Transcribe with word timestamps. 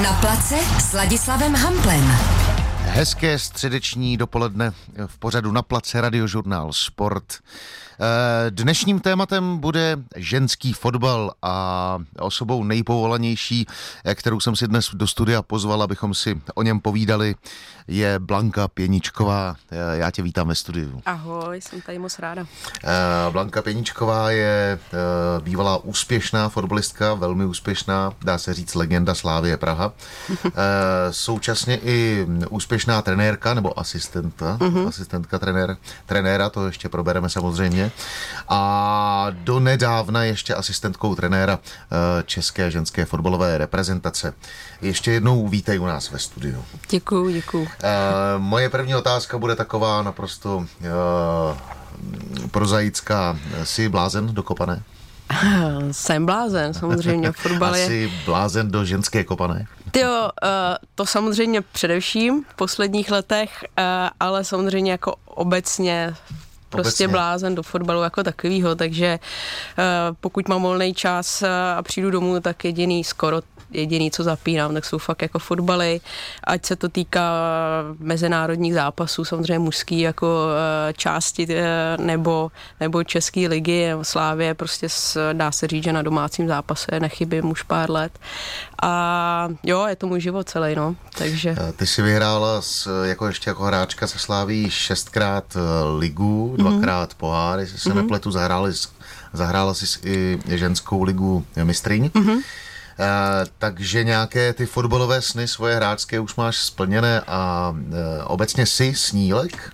Na 0.00 0.12
place 0.14 0.56
s 0.78 0.92
Ladislavem 0.94 1.54
Hamplem. 1.54 2.41
Hezké 2.84 3.38
středeční 3.38 4.16
dopoledne 4.16 4.72
v 5.06 5.18
pořadu 5.18 5.52
na 5.52 5.62
place 5.62 6.00
radiožurnál 6.00 6.72
Sport. 6.72 7.24
Eh, 8.00 8.50
dnešním 8.50 9.00
tématem 9.00 9.58
bude 9.58 9.96
ženský 10.16 10.72
fotbal 10.72 11.32
a 11.42 11.98
osobou 12.18 12.64
nejpovolanější, 12.64 13.66
eh, 14.04 14.14
kterou 14.14 14.40
jsem 14.40 14.56
si 14.56 14.68
dnes 14.68 14.90
do 14.94 15.06
studia 15.06 15.42
pozval, 15.42 15.82
abychom 15.82 16.14
si 16.14 16.40
o 16.54 16.62
něm 16.62 16.80
povídali, 16.80 17.34
je 17.88 18.18
Blanka 18.18 18.68
Pěničková. 18.68 19.56
Eh, 19.70 19.98
já 19.98 20.10
tě 20.10 20.22
vítám 20.22 20.48
ve 20.48 20.54
studiu. 20.54 21.02
Ahoj, 21.06 21.60
jsem 21.60 21.80
tady 21.80 21.98
moc 21.98 22.18
ráda. 22.18 22.46
Blanka 23.30 23.62
Pěničková 23.62 24.30
je 24.30 24.78
bývalá 25.40 25.76
úspěšná 25.76 26.48
fotbalistka, 26.48 27.14
velmi 27.14 27.44
úspěšná, 27.44 28.12
dá 28.22 28.38
se 28.38 28.54
říct 28.54 28.74
legenda 28.74 29.14
Slávie 29.14 29.56
Praha. 29.56 29.92
Současně 31.10 31.76
i 31.82 32.26
úspěšná 32.50 32.71
trenérka 33.02 33.54
nebo 33.54 33.78
asistentka, 33.78 34.56
uh-huh. 34.60 34.88
asistentka 34.88 35.38
trenér, 35.38 35.76
trenéra, 36.06 36.50
to 36.50 36.66
ještě 36.66 36.88
probereme 36.88 37.28
samozřejmě 37.28 37.90
a 38.48 39.26
do 39.30 39.60
nedávna 39.60 40.24
ještě 40.24 40.54
asistentkou 40.54 41.14
trenéra 41.14 41.58
eh, 41.62 42.22
České 42.22 42.70
ženské 42.70 43.04
fotbalové 43.04 43.58
reprezentace. 43.58 44.34
Ještě 44.82 45.12
jednou 45.12 45.48
vítej 45.48 45.80
u 45.80 45.86
nás 45.86 46.10
ve 46.10 46.18
studiu. 46.18 46.64
Děkuju, 46.90 47.30
děkuju. 47.30 47.68
Eh, 47.82 47.88
moje 48.38 48.68
první 48.68 48.94
otázka 48.94 49.38
bude 49.38 49.56
taková 49.56 50.02
naprosto 50.02 50.66
eh, 50.80 50.88
prozaická. 52.50 53.38
Jsi 53.64 53.88
blázen 53.88 54.34
do 54.34 54.42
kopané? 54.42 54.82
Jsem 55.90 56.26
blázen, 56.26 56.74
samozřejmě. 56.74 57.32
Fotbal 57.36 57.76
je... 57.76 57.84
Asi 57.84 58.12
blázen 58.24 58.70
do 58.70 58.84
ženské 58.84 59.24
kopané? 59.24 59.66
Jo, 59.96 60.30
to 60.94 61.06
samozřejmě 61.06 61.60
především 61.60 62.44
v 62.48 62.54
posledních 62.54 63.10
letech, 63.10 63.64
ale 64.20 64.44
samozřejmě 64.44 64.92
jako 64.92 65.14
obecně 65.24 66.14
prostě 66.72 67.04
Obecně. 67.04 67.08
blázen 67.08 67.54
do 67.54 67.62
fotbalu 67.62 68.02
jako 68.02 68.22
takovýho, 68.22 68.74
takže 68.74 69.18
uh, 69.78 70.16
pokud 70.20 70.48
mám 70.48 70.62
volný 70.62 70.94
čas 70.94 71.42
uh, 71.42 71.48
a 71.78 71.82
přijdu 71.82 72.10
domů, 72.10 72.40
tak 72.40 72.64
jediný 72.64 73.04
skoro 73.04 73.42
jediný, 73.72 74.10
co 74.10 74.22
zapínám, 74.22 74.74
tak 74.74 74.84
jsou 74.84 74.98
fakt 74.98 75.22
jako 75.22 75.38
fotbaly, 75.38 76.00
ať 76.44 76.66
se 76.66 76.76
to 76.76 76.88
týká 76.88 77.32
mezinárodních 77.98 78.74
zápasů, 78.74 79.24
samozřejmě 79.24 79.58
mužský 79.58 80.00
jako 80.00 80.26
uh, 80.26 80.92
části 80.92 81.46
uh, 81.46 82.04
nebo, 82.04 82.50
nebo 82.80 83.04
české 83.04 83.48
ligy, 83.48 83.90
Slávě, 84.02 84.54
prostě 84.54 84.88
s, 84.88 85.32
dá 85.32 85.52
se 85.52 85.66
říct, 85.66 85.84
že 85.84 85.92
na 85.92 86.02
domácím 86.02 86.48
zápase 86.48 87.00
nechybím 87.00 87.50
už 87.50 87.62
pár 87.62 87.90
let. 87.90 88.18
A 88.82 89.48
jo, 89.62 89.86
je 89.86 89.96
to 89.96 90.06
můj 90.06 90.20
život 90.20 90.48
celý, 90.48 90.74
no, 90.74 90.96
takže. 91.18 91.56
Ty 91.76 91.86
jsi 91.86 92.02
vyhrála 92.02 92.62
s, 92.62 93.04
jako 93.04 93.26
ještě 93.26 93.50
jako 93.50 93.64
hráčka 93.64 94.06
se 94.06 94.18
Sláví 94.18 94.70
šestkrát 94.70 95.56
ligu, 95.98 96.42
Mhm. 96.48 96.56
dvakrát 96.56 97.10
mm-hmm. 97.10 97.16
pohár, 97.16 97.58
jestli 97.58 97.78
se 97.78 97.90
mm-hmm. 97.90 97.94
nepletu, 97.94 98.30
zahráli, 98.30 98.72
zahrála 99.32 99.74
si 99.74 99.86
i 100.04 100.38
ženskou 100.46 101.02
ligu 101.02 101.46
mistryň. 101.64 102.06
Mm-hmm. 102.06 102.38
Uh, 102.98 103.04
takže 103.58 104.04
nějaké 104.04 104.52
ty 104.52 104.66
fotbalové 104.66 105.22
sny 105.22 105.48
svoje 105.48 105.76
hráčské 105.76 106.20
už 106.20 106.36
máš 106.36 106.56
splněné 106.56 107.20
a 107.26 107.70
uh, 107.74 107.94
obecně 108.24 108.66
si 108.66 108.94
snílek? 108.94 109.72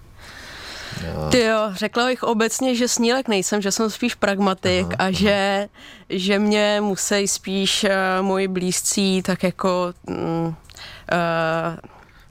Ty 1.30 1.40
jo, 1.40 1.70
řekla 1.72 2.06
bych 2.06 2.22
obecně, 2.22 2.74
že 2.74 2.88
snílek 2.88 3.28
nejsem, 3.28 3.62
že 3.62 3.72
jsem 3.72 3.90
spíš 3.90 4.14
pragmatik 4.14 4.86
aha, 4.86 4.94
a 4.98 5.02
aha. 5.02 5.10
Že, 5.12 5.68
že 6.08 6.38
mě 6.38 6.80
musí 6.80 7.28
spíš 7.28 7.84
uh, 7.84 8.26
moji 8.26 8.48
blízcí 8.48 9.22
tak 9.22 9.42
jako 9.42 9.92
mm, 10.06 10.46
uh, 10.46 10.54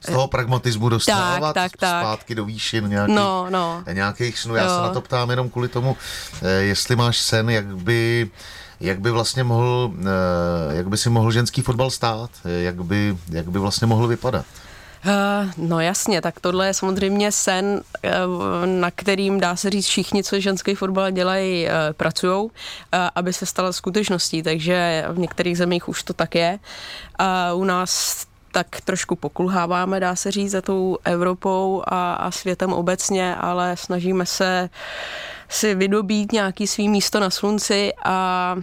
z 0.00 0.12
toho 0.12 0.28
pragmatismu 0.28 0.88
dostávat 0.88 1.52
tak, 1.52 1.76
tak, 1.76 2.00
zpátky 2.00 2.34
tak. 2.34 2.36
do 2.36 2.44
výšin 2.44 2.88
nějakých, 2.88 3.14
no, 3.14 3.46
no. 3.50 3.82
nějakých 3.92 4.38
snů. 4.38 4.56
Já 4.56 4.64
jo. 4.64 4.70
se 4.70 4.82
na 4.82 4.88
to 4.88 5.00
ptám 5.00 5.30
jenom 5.30 5.50
kvůli 5.50 5.68
tomu, 5.68 5.96
eh, 6.42 6.50
jestli 6.50 6.96
máš 6.96 7.18
sen, 7.18 7.50
jak 7.50 7.76
by 7.76 8.30
jak 8.80 9.00
by 9.00 9.10
vlastně 9.10 9.44
mohl, 9.44 9.92
eh, 10.00 10.76
jak 10.76 10.88
by 10.88 10.96
si 10.96 11.10
mohl 11.10 11.32
ženský 11.32 11.62
fotbal 11.62 11.90
stát, 11.90 12.30
jak 12.44 12.84
by, 12.84 13.16
jak 13.30 13.48
by 13.48 13.58
vlastně 13.58 13.86
mohl 13.86 14.06
vypadat. 14.06 14.44
Uh, 15.06 15.50
no 15.56 15.80
jasně, 15.80 16.20
tak 16.20 16.40
tohle 16.40 16.66
je 16.66 16.74
samozřejmě 16.74 17.32
sen, 17.32 17.64
uh, 17.64 18.10
na 18.66 18.90
kterým 18.90 19.40
dá 19.40 19.56
se 19.56 19.70
říct 19.70 19.86
všichni, 19.86 20.24
co 20.24 20.40
ženský 20.40 20.74
fotbal 20.74 21.10
dělají, 21.10 21.64
uh, 21.64 21.70
pracují, 21.92 22.50
aby 23.14 23.32
se 23.32 23.46
stala 23.46 23.72
skutečností, 23.72 24.42
takže 24.42 25.04
v 25.08 25.18
některých 25.18 25.58
zemích 25.58 25.88
už 25.88 26.02
to 26.02 26.12
tak 26.12 26.34
je. 26.34 26.58
U 27.54 27.64
nás 27.64 28.24
tak 28.52 28.80
trošku 28.80 29.16
pokulháváme, 29.16 30.00
dá 30.00 30.16
se 30.16 30.30
říct, 30.30 30.50
za 30.50 30.62
tou 30.62 30.98
Evropou 31.04 31.82
a, 31.86 32.14
a 32.14 32.30
světem 32.30 32.72
obecně, 32.72 33.36
ale 33.36 33.76
snažíme 33.76 34.26
se 34.26 34.70
si 35.48 35.74
vydobít 35.74 36.32
nějaký 36.32 36.66
svý 36.66 36.88
místo 36.88 37.20
na 37.20 37.30
slunci 37.30 37.92
a, 38.04 38.56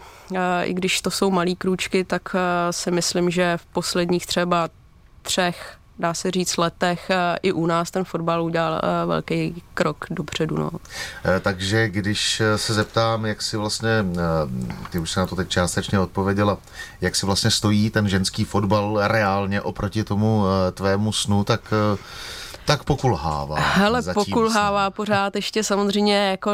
i 0.64 0.74
když 0.74 1.02
to 1.02 1.12
jsou 1.12 1.32
malý 1.32 1.56
krůčky, 1.56 2.04
tak 2.04 2.36
si 2.72 2.92
myslím, 2.92 3.30
že 3.30 3.58
v 3.58 3.66
posledních 3.66 4.26
třeba 4.26 4.70
třech 5.22 5.78
dá 6.00 6.14
se 6.14 6.32
říct, 6.32 6.58
letech 6.58 7.12
i 7.42 7.52
u 7.52 7.66
nás 7.66 7.92
ten 7.92 8.04
fotbal 8.04 8.44
udělal 8.44 8.82
velký 9.06 9.64
krok 9.74 10.06
dopředu. 10.10 10.58
No. 10.58 10.72
Eh, 11.26 11.40
takže 11.40 11.90
když 11.90 12.42
se 12.56 12.74
zeptám, 12.74 13.26
jak 13.26 13.42
si 13.42 13.58
vlastně, 13.58 14.06
ty 14.90 15.00
už 15.00 15.12
se 15.12 15.20
na 15.20 15.28
to 15.28 15.36
teď 15.36 15.50
částečně 15.50 16.00
odpověděla, 16.00 16.58
jak 17.02 17.16
si 17.16 17.26
vlastně 17.26 17.52
stojí 17.52 17.90
ten 17.90 18.10
ženský 18.10 18.44
fotbal 18.44 19.00
reálně 19.04 19.62
oproti 19.62 20.04
tomu 20.04 20.44
tvému 20.74 21.12
snu, 21.12 21.44
tak 21.44 21.74
tak 22.66 22.84
pokulhává. 22.84 23.56
Hele, 23.60 24.02
pokulhává 24.14 24.86
jsem. 24.86 24.92
pořád 24.92 25.36
ještě 25.36 25.64
samozřejmě, 25.64 26.30
jako 26.30 26.52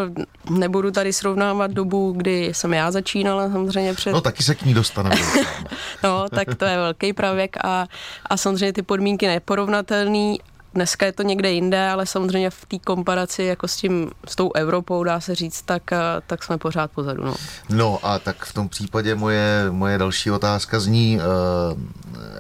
nebudu 0.49 0.91
tady 0.91 1.13
srovnávat 1.13 1.71
dobu, 1.71 2.11
kdy 2.17 2.51
jsem 2.53 2.73
já 2.73 2.91
začínala 2.91 3.49
samozřejmě 3.51 3.93
před... 3.93 4.11
No 4.11 4.21
taky 4.21 4.43
se 4.43 4.55
k 4.55 4.65
ní 4.65 4.73
dostaneme. 4.73 5.15
no, 6.03 6.25
tak 6.29 6.55
to 6.55 6.65
je 6.65 6.77
velký 6.77 7.13
pravěk 7.13 7.57
a, 7.63 7.87
a 8.25 8.37
samozřejmě 8.37 8.73
ty 8.73 8.81
podmínky 8.81 9.27
neporovnatelný 9.27 10.39
Dneska 10.73 11.05
je 11.05 11.11
to 11.11 11.23
někde 11.23 11.51
jinde, 11.51 11.89
ale 11.89 12.05
samozřejmě 12.05 12.49
v 12.49 12.65
té 12.65 12.79
komparaci 12.79 13.43
jako 13.43 13.67
s 13.67 13.75
tím, 13.75 14.11
s 14.27 14.35
tou 14.35 14.51
Evropou, 14.55 15.03
dá 15.03 15.19
se 15.19 15.35
říct, 15.35 15.61
tak, 15.61 15.83
tak 16.27 16.43
jsme 16.43 16.57
pořád 16.57 16.91
pozadu. 16.91 17.25
No. 17.25 17.35
no 17.69 17.99
a 18.03 18.19
tak 18.19 18.45
v 18.45 18.53
tom 18.53 18.69
případě 18.69 19.15
moje, 19.15 19.67
moje 19.69 19.97
další 19.97 20.31
otázka 20.31 20.79
zní, 20.79 21.19
eh, 21.19 21.23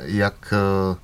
jak 0.03 0.53
eh, 0.53 0.95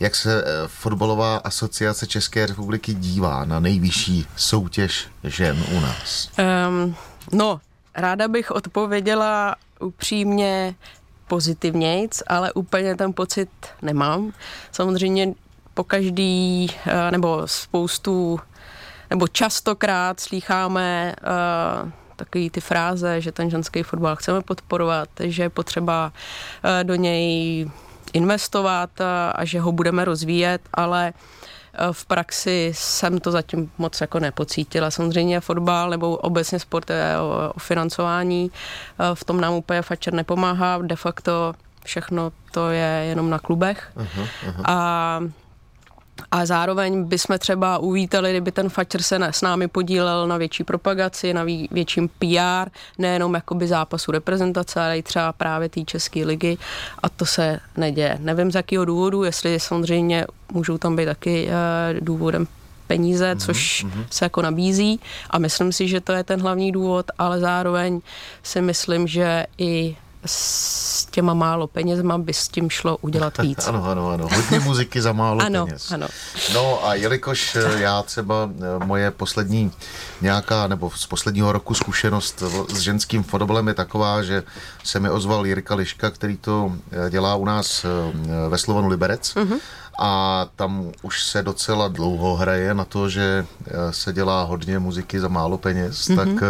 jak 0.00 0.16
se 0.16 0.44
eh, 0.44 0.46
fotbalová 0.66 1.36
asociace 1.36 2.06
České 2.06 2.46
republiky 2.46 2.94
dívá 2.94 3.44
na 3.44 3.60
nejvyšší 3.60 4.26
soutěž 4.36 5.08
žen 5.24 5.64
u 5.72 5.80
nás? 5.80 6.30
Um, 6.68 6.96
no, 7.32 7.60
ráda 7.94 8.28
bych 8.28 8.50
odpověděla 8.50 9.56
upřímně 9.80 10.74
pozitivnějc, 11.26 12.22
ale 12.26 12.52
úplně 12.52 12.96
ten 12.96 13.12
pocit 13.12 13.50
nemám. 13.82 14.32
Samozřejmě 14.72 15.34
po 15.74 15.84
každý, 15.84 16.66
eh, 16.86 17.10
nebo 17.10 17.42
spoustu, 17.46 18.40
nebo 19.10 19.28
častokrát 19.28 20.20
slýcháme 20.20 21.14
uh, 21.84 21.90
takový 22.16 22.50
ty 22.50 22.60
fráze, 22.60 23.20
že 23.20 23.32
ten 23.32 23.50
ženský 23.50 23.82
fotbal 23.82 24.16
chceme 24.16 24.40
podporovat, 24.40 25.08
že 25.20 25.42
je 25.42 25.50
potřeba 25.50 26.12
uh, 26.64 26.70
do 26.84 26.94
něj 26.94 27.70
investovat 28.12 28.90
a 29.34 29.44
že 29.44 29.60
ho 29.60 29.72
budeme 29.72 30.04
rozvíjet, 30.04 30.62
ale 30.74 31.08
e, 31.08 31.12
v 31.92 32.06
praxi 32.06 32.72
jsem 32.74 33.18
to 33.18 33.30
zatím 33.30 33.70
moc 33.78 34.00
jako 34.00 34.20
nepocítila. 34.20 34.90
Samozřejmě 34.90 35.40
fotbal 35.40 35.90
nebo 35.90 36.16
obecně 36.16 36.58
sport 36.58 36.90
je 36.90 37.18
o, 37.20 37.52
o 37.54 37.60
financování. 37.60 38.50
E, 38.50 39.14
v 39.14 39.24
tom 39.24 39.40
nám 39.40 39.54
úplně 39.54 39.82
Fatscher 39.82 40.14
nepomáhá. 40.14 40.78
De 40.82 40.96
facto 40.96 41.54
všechno 41.84 42.32
to 42.50 42.70
je 42.70 43.04
jenom 43.08 43.30
na 43.30 43.38
klubech. 43.38 43.92
Uh-huh, 43.96 44.28
uh-huh. 44.46 44.62
A 44.64 45.20
a 46.30 46.46
zároveň 46.46 47.04
bychom 47.04 47.38
třeba 47.38 47.78
uvítali, 47.78 48.30
kdyby 48.30 48.52
ten 48.52 48.68
Fatcher 48.68 49.02
se 49.02 49.18
s 49.30 49.42
námi 49.42 49.68
podílel 49.68 50.28
na 50.28 50.36
větší 50.36 50.64
propagaci, 50.64 51.34
na 51.34 51.44
větším 51.70 52.08
PR, 52.08 52.70
nejenom 52.98 53.34
jakoby 53.34 53.68
zápasu 53.68 54.12
reprezentace, 54.12 54.80
ale 54.80 54.98
i 54.98 55.02
třeba 55.02 55.32
právě 55.32 55.68
té 55.68 55.84
České 55.84 56.24
ligy 56.24 56.58
a 57.02 57.08
to 57.08 57.26
se 57.26 57.60
neděje. 57.76 58.18
Nevím 58.20 58.52
z 58.52 58.54
jakého 58.54 58.84
důvodu, 58.84 59.24
jestli 59.24 59.60
samozřejmě 59.60 60.26
můžou 60.52 60.78
tam 60.78 60.96
být 60.96 61.06
taky 61.06 61.46
uh, 61.46 62.00
důvodem 62.00 62.46
peníze, 62.86 63.34
mm-hmm. 63.34 63.46
což 63.46 63.84
mm-hmm. 63.84 64.04
se 64.10 64.24
jako 64.24 64.42
nabízí 64.42 65.00
a 65.30 65.38
myslím 65.38 65.72
si, 65.72 65.88
že 65.88 66.00
to 66.00 66.12
je 66.12 66.24
ten 66.24 66.40
hlavní 66.40 66.72
důvod, 66.72 67.06
ale 67.18 67.40
zároveň 67.40 68.00
si 68.42 68.62
myslím, 68.62 69.06
že 69.06 69.46
i 69.58 69.96
s 70.26 71.06
těma 71.10 71.34
málo 71.34 71.66
penězma 71.66 72.18
by 72.18 72.34
s 72.34 72.48
tím 72.48 72.70
šlo 72.70 72.96
udělat 72.96 73.38
víc. 73.42 73.68
ano, 73.68 73.84
ano, 73.84 74.10
ano. 74.10 74.28
Hodně 74.34 74.60
muziky 74.60 75.02
za 75.02 75.12
málo 75.12 75.40
ano, 75.46 75.66
peněz. 75.66 75.92
Ano. 75.92 76.08
No 76.54 76.86
a 76.86 76.94
jelikož 76.94 77.56
eh, 77.56 77.80
já 77.80 78.02
třeba 78.02 78.50
eh, 78.80 78.84
moje 78.84 79.10
poslední 79.10 79.72
nějaká, 80.20 80.66
nebo 80.66 80.90
z 80.90 81.06
posledního 81.06 81.52
roku 81.52 81.74
zkušenost 81.74 82.42
s 82.68 82.78
ženským 82.78 83.22
fotbalem 83.22 83.68
je 83.68 83.74
taková, 83.74 84.22
že 84.22 84.42
se 84.84 85.00
mi 85.00 85.10
ozval 85.10 85.46
Jirka 85.46 85.74
Liška, 85.74 86.10
který 86.10 86.36
to 86.36 86.72
dělá 87.10 87.34
u 87.34 87.44
nás 87.44 87.86
ve 88.48 88.58
Slovanu 88.58 88.88
Liberec. 88.88 89.34
Uh-huh 89.36 89.60
a 89.98 90.46
tam 90.56 90.92
už 91.02 91.24
se 91.24 91.42
docela 91.42 91.88
dlouho 91.88 92.36
hraje 92.36 92.74
na 92.74 92.84
to, 92.84 93.08
že 93.08 93.46
se 93.90 94.12
dělá 94.12 94.42
hodně 94.42 94.78
muziky 94.78 95.20
za 95.20 95.28
málo 95.28 95.58
peněz, 95.58 96.08
mm-hmm. 96.08 96.16
tak, 96.16 96.48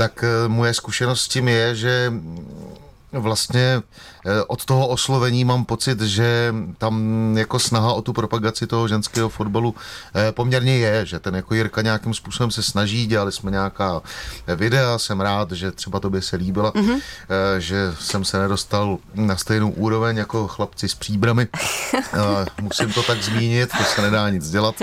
tak 0.00 0.24
moje 0.48 0.74
zkušenost 0.74 1.20
s 1.20 1.28
tím 1.28 1.48
je, 1.48 1.74
že 1.74 2.12
vlastně 3.12 3.82
Eh, 4.19 4.19
od 4.46 4.64
toho 4.64 4.88
oslovení 4.88 5.44
mám 5.44 5.64
pocit, 5.64 6.00
že 6.00 6.54
tam 6.78 6.96
jako 7.38 7.58
snaha 7.58 7.92
o 7.92 8.02
tu 8.02 8.12
propagaci 8.12 8.66
toho 8.66 8.88
ženského 8.88 9.28
fotbalu 9.28 9.74
eh, 10.14 10.32
poměrně 10.32 10.78
je, 10.78 11.06
že 11.06 11.18
ten 11.18 11.36
jako 11.36 11.54
Jirka 11.54 11.82
nějakým 11.82 12.14
způsobem 12.14 12.50
se 12.50 12.62
snaží, 12.62 13.06
dělali 13.06 13.32
jsme 13.32 13.50
nějaká 13.50 14.02
videa, 14.56 14.98
jsem 14.98 15.20
rád, 15.20 15.52
že 15.52 15.70
třeba 15.70 16.00
to 16.00 16.10
by 16.10 16.22
se 16.22 16.36
líbila, 16.36 16.72
mm-hmm. 16.72 17.00
že 17.58 17.94
jsem 18.00 18.24
se 18.24 18.38
nedostal 18.38 18.98
na 19.14 19.36
stejnou 19.36 19.70
úroveň 19.70 20.16
jako 20.16 20.48
chlapci 20.48 20.88
s 20.88 20.94
příbrami. 20.94 21.48
Musím 22.60 22.92
to 22.92 23.02
tak 23.02 23.22
zmínit, 23.22 23.70
to 23.78 23.84
se 23.84 24.02
nedá 24.02 24.30
nic 24.30 24.50
dělat. 24.50 24.74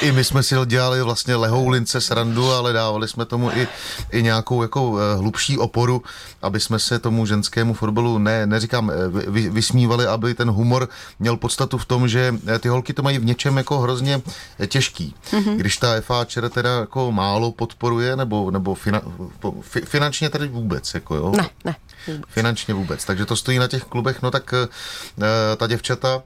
I 0.00 0.12
my 0.12 0.24
jsme 0.24 0.42
si 0.42 0.54
dělali 0.66 1.02
vlastně 1.02 1.36
lehoulince 1.36 2.00
srandu, 2.00 2.52
ale 2.52 2.72
dávali 2.72 3.08
jsme 3.08 3.24
tomu 3.24 3.50
i, 3.50 3.68
i 4.10 4.22
nějakou 4.22 4.62
jako 4.62 4.98
hlubší 5.16 5.58
oporu, 5.58 6.02
aby 6.42 6.60
jsme 6.60 6.78
se 6.78 6.98
tomu 6.98 7.26
ženskému 7.26 7.74
fotbalu 7.74 8.18
ne, 8.18 8.46
neříkám 8.46 8.85
tam 8.86 8.90
eh, 8.90 9.30
vy, 9.30 9.50
vysmívali, 9.50 10.06
aby 10.06 10.34
ten 10.34 10.50
humor 10.50 10.88
měl 11.18 11.36
podstatu 11.36 11.78
v 11.78 11.84
tom, 11.84 12.08
že 12.08 12.34
eh, 12.46 12.58
ty 12.58 12.68
holky 12.68 12.92
to 12.92 13.02
mají 13.02 13.18
v 13.18 13.24
něčem 13.24 13.56
jako 13.56 13.78
hrozně 13.78 14.22
eh, 14.58 14.66
těžký. 14.66 15.14
Mm-hmm. 15.30 15.56
Když 15.56 15.76
ta 15.76 16.00
FAČR 16.00 16.48
teda 16.48 16.80
jako 16.80 17.12
málo 17.12 17.52
podporuje, 17.52 18.16
nebo, 18.16 18.50
nebo 18.50 18.74
fina, 18.74 19.02
fi, 19.60 19.80
finančně 19.80 20.30
tady 20.30 20.48
vůbec, 20.48 20.94
jako 20.94 21.14
jo? 21.14 21.32
Ne, 21.36 21.48
ne. 21.64 21.76
Vůbec. 22.06 22.30
Finančně 22.30 22.74
vůbec. 22.74 23.04
Takže 23.04 23.26
to 23.26 23.36
stojí 23.36 23.58
na 23.58 23.68
těch 23.68 23.84
klubech, 23.84 24.22
no 24.22 24.30
tak 24.30 24.54
ta 25.56 25.66
děvčata 25.66 26.22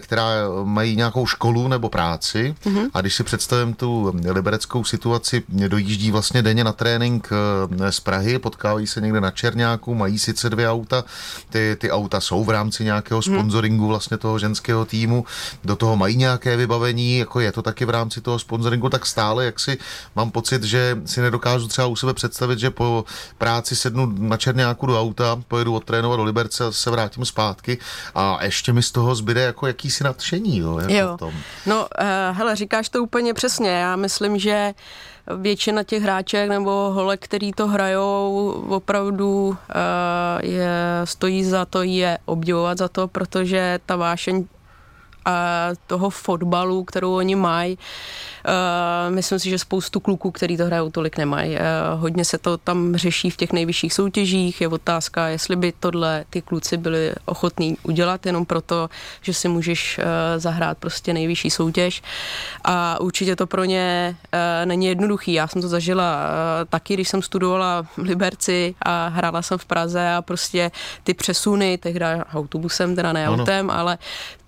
která 0.00 0.28
mají 0.64 0.96
nějakou 0.96 1.26
školu 1.26 1.68
nebo 1.68 1.88
práci 1.88 2.54
mm-hmm. 2.64 2.90
a 2.94 3.00
když 3.00 3.14
si 3.14 3.24
představím 3.24 3.74
tu 3.74 4.14
libereckou 4.30 4.84
situaci, 4.84 5.42
dojíždí 5.48 6.10
vlastně 6.10 6.42
denně 6.42 6.64
na 6.64 6.72
trénink 6.72 7.28
eh, 7.32 7.92
z 7.92 8.00
Prahy, 8.00 8.38
potkávají 8.38 8.86
se 8.86 9.00
někde 9.00 9.20
na 9.20 9.30
Černáku, 9.30 9.94
mají 9.94 10.18
sice 10.18 10.50
dvě 10.50 10.70
auta, 10.70 11.04
ty, 11.50 11.76
ty 11.80 11.90
auta 11.90 12.20
jsou 12.20 12.44
v 12.44 12.50
rámci 12.50 12.84
nějakého 12.84 13.20
mm-hmm. 13.20 13.34
sponsoringu 13.34 13.86
vlastně 13.86 14.16
toho 14.16 14.38
ženského 14.38 14.84
týmu, 14.84 15.24
do 15.64 15.76
toho 15.76 15.96
mají 15.96 16.16
nějaké 16.16 16.56
vybavení, 16.56 17.18
jako 17.18 17.40
je 17.40 17.52
to 17.52 17.62
taky 17.62 17.84
v 17.84 17.90
rámci 17.90 18.20
toho 18.20 18.38
sponsoringu, 18.38 18.88
tak 18.88 19.06
stále 19.06 19.44
jak 19.44 19.60
si 19.60 19.78
mám 20.16 20.30
pocit, 20.30 20.62
že 20.62 20.98
si 21.04 21.20
nedokážu 21.20 21.68
třeba 21.68 21.86
u 21.86 21.96
sebe 21.96 22.14
představit, 22.14 22.58
že 22.58 22.70
po 22.70 23.04
práci 23.38 23.76
sednu 23.76 24.12
na 24.18 24.36
Černáku 24.36 24.86
do 24.86 25.00
auta, 25.00 25.42
pojedu 25.48 25.74
odtrénovat 25.74 26.16
do 26.16 26.24
Liberce 26.24 26.64
a 26.64 26.72
se 26.72 26.90
vrátím 26.90 27.24
zpátky 27.24 27.78
a 28.14 28.44
ještě 28.44 28.72
mi 28.72 28.82
z 28.82 28.90
toho 28.90 29.14
zbyde 29.32 29.46
jako 29.46 29.66
jakýsi 29.66 30.04
nadšení, 30.04 30.58
jo, 30.58 30.78
jako 30.78 30.92
jo. 30.92 31.16
Tom. 31.18 31.34
No, 31.66 31.80
uh, 32.00 32.36
hele, 32.36 32.56
říkáš 32.56 32.88
to 32.88 33.02
úplně 33.02 33.34
přesně. 33.34 33.70
Já 33.70 33.96
myslím, 33.96 34.38
že 34.38 34.74
většina 35.36 35.82
těch 35.82 36.02
hráček 36.02 36.48
nebo 36.48 36.70
holek, 36.70 37.24
který 37.24 37.52
to 37.52 37.66
hrajou, 37.66 38.50
opravdu 38.68 39.48
uh, 39.48 39.56
je, 40.42 40.70
stojí 41.04 41.44
za 41.44 41.64
to 41.64 41.82
je 41.82 42.18
obdivovat 42.24 42.78
za 42.78 42.88
to, 42.88 43.08
protože 43.08 43.78
ta 43.86 43.96
vášeň 43.96 44.44
a 45.24 45.68
toho 45.86 46.10
fotbalu, 46.10 46.84
kterou 46.84 47.16
oni 47.16 47.34
mají. 47.34 47.78
Uh, 47.78 49.14
myslím 49.14 49.38
si, 49.38 49.50
že 49.50 49.58
spoustu 49.58 50.00
kluků, 50.00 50.30
který 50.30 50.56
to 50.56 50.64
hrajou, 50.64 50.90
tolik 50.90 51.18
nemají. 51.18 51.50
Uh, 51.50 51.60
hodně 52.00 52.24
se 52.24 52.38
to 52.38 52.56
tam 52.56 52.96
řeší 52.96 53.30
v 53.30 53.36
těch 53.36 53.52
nejvyšších 53.52 53.94
soutěžích. 53.94 54.60
Je 54.60 54.68
otázka, 54.68 55.28
jestli 55.28 55.56
by 55.56 55.72
tohle 55.80 56.24
ty 56.30 56.42
kluci 56.42 56.76
byli 56.76 57.12
ochotní 57.24 57.76
udělat 57.82 58.26
jenom 58.26 58.46
proto, 58.46 58.90
že 59.20 59.34
si 59.34 59.48
můžeš 59.48 59.98
uh, 59.98 60.04
zahrát 60.36 60.78
prostě 60.78 61.12
nejvyšší 61.12 61.50
soutěž. 61.50 62.02
A 62.64 63.00
určitě 63.00 63.36
to 63.36 63.46
pro 63.46 63.64
ně 63.64 64.16
není 64.64 64.86
jednoduchý. 64.86 65.32
Já 65.32 65.48
jsem 65.48 65.62
to 65.62 65.68
zažila 65.68 66.30
taky, 66.68 66.94
když 66.94 67.08
jsem 67.08 67.22
studovala 67.22 67.82
v 67.82 67.98
Liberci 67.98 68.74
a 68.82 69.08
hrála 69.08 69.42
jsem 69.42 69.58
v 69.58 69.64
Praze 69.64 70.12
a 70.12 70.22
prostě 70.22 70.70
ty 71.04 71.14
přesuny, 71.14 71.78
tehdy 71.78 72.04
autobusem, 72.34 72.96
teda 72.96 73.12
ne 73.12 73.28
autem, 73.28 73.70
ale 73.70 73.98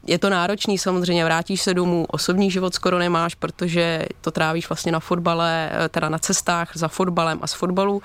je 0.06 0.18
to 0.18 0.30
náročný 0.30 0.78
samozřejmě, 0.78 1.24
vrátíš 1.24 1.62
se 1.62 1.74
domů, 1.74 2.06
osobní 2.08 2.50
život 2.50 2.74
skoro 2.74 2.98
nemáš, 2.98 3.34
protože 3.34 4.06
to 4.20 4.30
trávíš 4.30 4.68
vlastně 4.68 4.92
na 4.92 5.00
fotbale, 5.00 5.70
eh, 5.72 5.88
teda 5.88 6.08
na 6.08 6.18
cestách 6.18 6.70
za 6.74 6.88
fotbalem 6.88 7.38
a 7.42 7.46
z 7.46 7.54
fotbalu. 7.54 8.02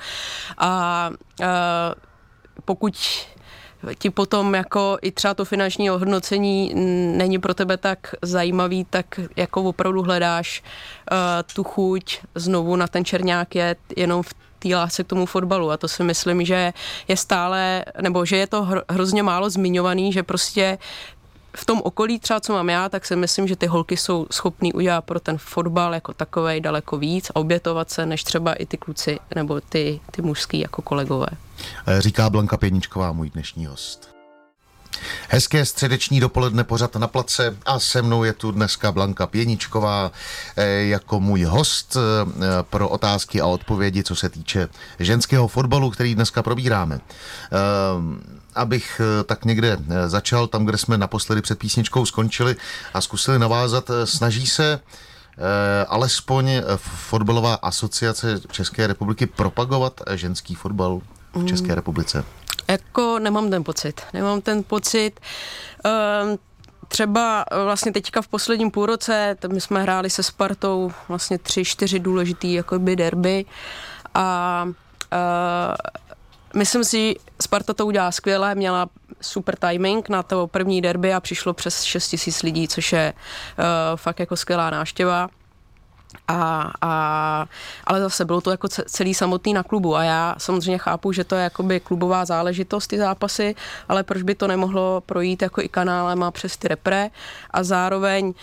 A, 0.58 0.68
a 0.68 1.12
eh, 1.42 1.96
pokud 2.66 2.96
ti 4.00 4.10
potom 4.10 4.56
jako 4.56 4.98
i 5.02 5.12
třeba 5.12 5.34
to 5.34 5.46
finanční 5.46 5.92
ohodnocení 5.92 6.72
není 7.18 7.40
pro 7.40 7.54
tebe 7.54 7.78
tak 7.78 8.16
zajímavý, 8.22 8.86
tak 8.90 9.20
jako 9.36 9.64
opravdu 9.64 10.02
hledáš 10.04 10.64
uh, 11.12 11.18
tu 11.56 11.64
chuť 11.64 12.20
znovu 12.36 12.76
na 12.76 12.88
ten 12.88 13.06
černák 13.06 13.56
je 13.56 13.76
jenom 13.96 14.24
v 14.24 14.34
té 14.60 14.76
lásce 14.76 15.04
k 15.04 15.08
tomu 15.08 15.26
fotbalu 15.26 15.72
a 15.72 15.78
to 15.78 15.88
si 15.88 16.04
myslím, 16.04 16.46
že 16.46 16.74
je 17.08 17.18
stále, 17.18 17.86
nebo 18.02 18.26
že 18.26 18.38
je 18.38 18.48
to 18.48 18.68
hrozně 18.90 19.24
málo 19.24 19.50
zmiňovaný, 19.50 20.14
že 20.14 20.24
prostě 20.24 20.78
v 21.60 21.66
tom 21.66 21.82
okolí 21.84 22.20
třeba, 22.20 22.40
co 22.40 22.54
mám 22.54 22.70
já, 22.70 22.90
tak 22.90 23.06
si 23.06 23.16
myslím, 23.16 23.48
že 23.48 23.56
ty 23.56 23.68
holky 23.68 23.98
jsou 23.98 24.28
schopný 24.32 24.74
udělat 24.74 25.02
pro 25.02 25.20
ten 25.20 25.38
fotbal 25.38 25.94
jako 25.94 26.14
takovej 26.14 26.62
daleko 26.62 26.98
víc 26.98 27.30
a 27.30 27.36
obětovat 27.36 27.92
se, 27.92 28.06
než 28.06 28.24
třeba 28.24 28.54
i 28.54 28.66
ty 28.66 28.78
kluci 28.78 29.20
nebo 29.36 29.62
ty, 29.62 30.00
ty 30.12 30.22
mužský 30.22 30.60
jako 30.60 30.82
kolegové. 30.82 31.28
Říká 32.00 32.30
Blanka 32.30 32.58
Pěničková, 32.58 33.12
můj 33.12 33.30
dnešní 33.30 33.66
host. 33.66 34.19
Hezké 35.30 35.66
středeční 35.66 36.20
dopoledne 36.20 36.64
pořad 36.64 36.96
na 36.96 37.08
place 37.08 37.58
a 37.66 37.80
se 37.80 38.02
mnou 38.02 38.24
je 38.24 38.34
tu 38.34 38.52
dneska 38.52 38.92
Blanka 38.92 39.28
Pěničková 39.28 40.12
eh, 40.58 40.66
jako 40.68 41.20
můj 41.20 41.44
host 41.44 41.98
eh, 41.98 42.44
pro 42.62 42.90
otázky 42.90 43.42
a 43.42 43.46
odpovědi, 43.46 44.04
co 44.04 44.16
se 44.16 44.30
týče 44.30 44.70
ženského 45.00 45.48
fotbalu, 45.48 45.90
který 45.90 46.16
dneska 46.16 46.44
probíráme. 46.44 47.00
Eh, 47.00 48.30
abych 48.56 49.02
tak 49.26 49.46
někde 49.46 49.78
začal, 50.08 50.48
tam, 50.48 50.66
kde 50.66 50.78
jsme 50.78 50.98
naposledy 50.98 51.42
před 51.42 51.60
písničkou 51.60 52.06
skončili 52.06 52.56
a 52.94 53.02
zkusili 53.02 53.40
navázat, 53.40 53.92
snaží 54.04 54.48
se 54.48 54.80
alespoň 55.88 56.52
fotbalová 56.78 57.54
asociace 57.54 58.40
České 58.52 58.88
republiky 58.88 59.26
propagovat 59.26 60.02
ženský 60.16 60.56
fotbal 60.56 61.02
v 61.34 61.46
České 61.46 61.76
republice? 61.76 62.26
Jako 62.68 63.20
nemám 63.20 63.50
ten 63.50 63.64
pocit. 63.64 64.02
Nemám 64.14 64.42
ten 64.42 64.64
pocit. 64.64 65.20
Um, 66.24 66.40
třeba 66.88 67.46
vlastně 67.64 67.92
teďka 67.92 68.22
v 68.22 68.28
posledním 68.28 68.72
půlroce, 68.72 69.38
my 69.52 69.62
jsme 69.62 69.82
hráli 69.82 70.10
se 70.10 70.24
Spartou 70.24 70.92
vlastně 71.08 71.38
tři, 71.38 71.66
čtyři 71.66 72.00
důležitý 72.00 72.54
jakoby 72.54 72.96
derby 72.96 73.46
a 74.14 74.64
uh, 74.66 75.76
myslím 76.56 76.84
si, 76.84 77.16
Sparta 77.42 77.74
to 77.74 77.86
udělala 77.86 78.12
skvěle, 78.12 78.56
měla 78.56 78.90
super 79.22 79.56
timing 79.56 80.10
na 80.10 80.24
to 80.24 80.48
první 80.48 80.82
derby 80.82 81.14
a 81.14 81.20
přišlo 81.20 81.54
přes 81.54 81.84
6 81.84 82.08
tisíc 82.08 82.44
lidí, 82.44 82.68
což 82.68 82.94
je 82.94 83.14
uh, 83.14 83.66
fakt 83.96 84.20
jako 84.20 84.36
skvělá 84.36 84.70
náštěva. 84.70 85.30
A, 86.28 86.72
a, 86.82 87.46
ale 87.84 88.00
zase 88.00 88.26
bylo 88.26 88.42
to 88.42 88.52
jako 88.52 88.68
celý 88.68 89.14
samotný 89.14 89.54
na 89.54 89.64
klubu 89.64 89.96
a 89.96 90.04
já 90.04 90.36
samozřejmě 90.38 90.78
chápu, 90.78 91.12
že 91.12 91.24
to 91.24 91.36
je 91.36 91.44
jakoby 91.44 91.80
klubová 91.80 92.26
záležitost 92.26 92.88
ty 92.88 92.98
zápasy, 92.98 93.56
ale 93.90 94.04
proč 94.04 94.22
by 94.22 94.36
to 94.36 94.48
nemohlo 94.48 95.02
projít 95.06 95.42
jako 95.42 95.62
i 95.62 95.70
kanálem 95.70 96.24
a 96.24 96.32
přes 96.32 96.58
ty 96.58 96.68
repre? 96.68 97.10
A 97.52 97.64
zároveň 97.64 98.26
uh, 98.26 98.34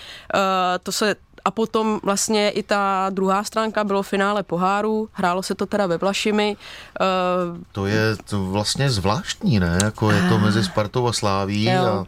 to 0.83 0.93
se 0.93 1.17
a 1.47 1.51
potom 1.51 2.01
vlastně 2.03 2.51
i 2.51 2.63
ta 2.63 3.07
druhá 3.11 3.45
stránka 3.45 3.85
bylo 3.85 4.03
finále 4.03 4.43
poháru, 4.43 5.09
hrálo 5.13 5.43
se 5.43 5.55
to 5.55 5.67
teda 5.67 5.87
ve 5.87 5.97
Vlašimi. 5.97 6.57
Uh, 7.01 7.59
to 7.73 7.87
je 7.87 8.17
to 8.17 8.45
vlastně 8.45 8.91
zvláštní, 8.91 9.61
ne? 9.61 9.79
Jako 9.85 10.11
je 10.11 10.29
to 10.29 10.39
mezi 10.39 10.65
Spartou 10.65 11.07
a 11.07 11.13
Sláví 11.13 11.71
a, 11.71 12.07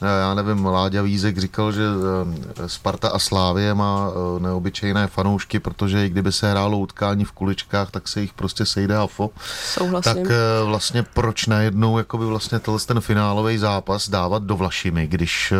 a 0.00 0.06
já 0.06 0.34
nevím, 0.34 0.66
Láďa 0.66 1.02
Vízek 1.02 1.38
říkal, 1.38 1.72
že 1.72 1.82
eh, 1.82 2.68
Sparta 2.68 3.08
a 3.08 3.18
Slávie 3.18 3.74
má 3.74 4.10
eh, 4.10 4.40
neobyčejné 4.40 5.06
fanoušky, 5.06 5.58
protože 5.58 6.06
i 6.06 6.08
kdyby 6.08 6.32
se 6.32 6.50
hrálo 6.50 6.78
utkání 6.78 7.24
v 7.24 7.32
kuličkách, 7.32 7.90
tak 7.90 8.08
se 8.08 8.20
jich 8.20 8.32
prostě 8.32 8.66
sejde 8.66 8.96
fo. 9.06 9.30
Souhlasím. 9.64 10.14
Tak 10.14 10.32
vlastně 10.64 11.02
proč 11.02 11.46
najednou 11.46 11.98
jakoby 11.98 12.24
vlastně 12.24 12.60
ten 12.86 13.00
finálový 13.00 13.58
zápas 13.58 14.08
dávat 14.08 14.42
do 14.42 14.56
Vlašimi, 14.56 15.06
když 15.06 15.52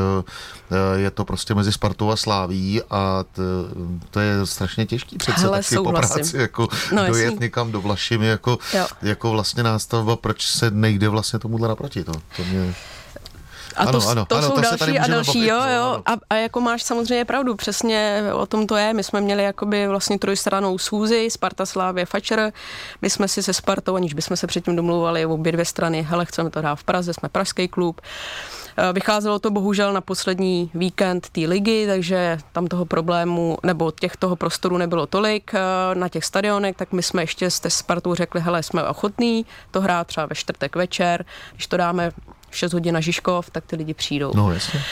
je 0.96 1.10
to 1.10 1.24
prostě 1.24 1.54
mezi 1.54 1.72
Spartou 1.72 2.10
a 2.10 2.16
Sláví 2.16 2.82
a 2.90 3.24
to, 3.32 3.42
to 4.10 4.20
je 4.20 4.46
strašně 4.46 4.86
těžký 4.86 5.18
přece 5.18 5.40
Hele, 5.40 5.58
taky 5.62 5.76
po 5.76 5.84
souhlasím. 5.84 6.14
práci, 6.14 6.36
jako 6.36 6.68
No, 6.92 7.06
dojet 7.06 7.24
jasný. 7.24 7.38
někam 7.40 7.72
do 7.72 7.80
Vlašimi, 7.80 8.26
jako, 8.26 8.58
Jo. 8.74 8.86
jako 9.02 9.30
vlastně 9.30 9.62
nástavba, 9.62 10.16
proč 10.16 10.46
se 10.46 10.70
nejde 10.70 11.08
vlastně 11.08 11.38
tomuhle 11.38 11.68
naproti, 11.68 12.04
to, 12.04 12.12
to 12.12 12.44
mě... 12.50 12.74
A 13.76 13.86
to, 13.86 13.88
Ano, 13.98 14.08
ano, 14.08 14.24
to 14.26 14.36
ano, 14.36 14.46
jsou 14.48 14.54
to 14.54 14.60
další 14.60 14.98
a 14.98 15.06
další, 15.06 15.38
bavit, 15.38 15.48
jo, 15.48 15.58
no, 15.60 15.70
jo. 15.74 15.82
ano. 15.82 16.02
A, 16.06 16.12
a 16.30 16.34
jako 16.34 16.60
máš 16.60 16.82
samozřejmě 16.82 17.24
pravdu, 17.24 17.54
přesně 17.54 18.22
o 18.32 18.46
tom 18.46 18.66
to 18.66 18.76
je. 18.76 18.94
My 18.94 19.02
jsme 19.04 19.20
měli 19.20 19.42
jakoby 19.42 19.88
vlastně 19.88 20.18
trojstranou 20.18 20.78
schůzi, 20.78 21.28
Sparta 21.30 21.66
Slávě 21.66 22.06
Fatscher. 22.06 22.52
My 23.02 23.10
jsme 23.10 23.28
si 23.28 23.42
se 23.42 23.52
Spartou, 23.52 23.96
aniž 23.96 24.14
bychom 24.14 24.36
se 24.36 24.46
předtím 24.46 24.76
domluvali 24.76 25.26
obě 25.26 25.52
dvě 25.52 25.64
strany, 25.64 26.02
hele, 26.02 26.24
chceme 26.24 26.50
to 26.50 26.60
dát 26.62 26.74
v 26.74 26.84
Praze, 26.84 27.14
jsme 27.14 27.28
pražský 27.28 27.68
klub. 27.68 28.00
Eh, 28.78 28.92
Vycházelo 28.92 29.38
to 29.38 29.50
bohužel 29.50 29.92
na 29.92 30.00
poslední 30.00 30.70
víkend 30.74 31.28
té 31.30 31.40
ligy, 31.40 31.86
takže 31.86 32.38
tam 32.52 32.66
toho 32.66 32.84
problému, 32.84 33.58
nebo 33.62 33.90
těch 33.90 34.16
toho 34.16 34.36
prostoru 34.36 34.78
nebylo 34.78 35.06
tolik 35.06 35.54
eh, 35.54 35.60
na 35.94 36.08
těch 36.08 36.24
stadionech, 36.24 36.76
tak 36.76 36.92
my 36.92 37.02
jsme 37.02 37.22
ještě 37.22 37.50
s 37.50 37.68
Spartou 37.68 38.14
řekli, 38.14 38.40
hele, 38.40 38.62
jsme 38.62 38.84
ochotní 38.84 39.46
to 39.70 39.80
hrát 39.80 40.06
třeba 40.06 40.26
ve 40.26 40.34
čtvrtek 40.34 40.76
večer, 40.76 41.24
když 41.52 41.66
to 41.66 41.76
dáme 41.76 42.10
v 42.50 42.56
6 42.56 42.72
hodin 42.72 42.94
na 42.94 43.00
Žižkov, 43.00 43.50
tak 43.50 43.64
ty 43.66 43.76
lidi 43.76 43.94
přijdou. 43.94 44.32
No 44.34 44.52
jasně. 44.52 44.82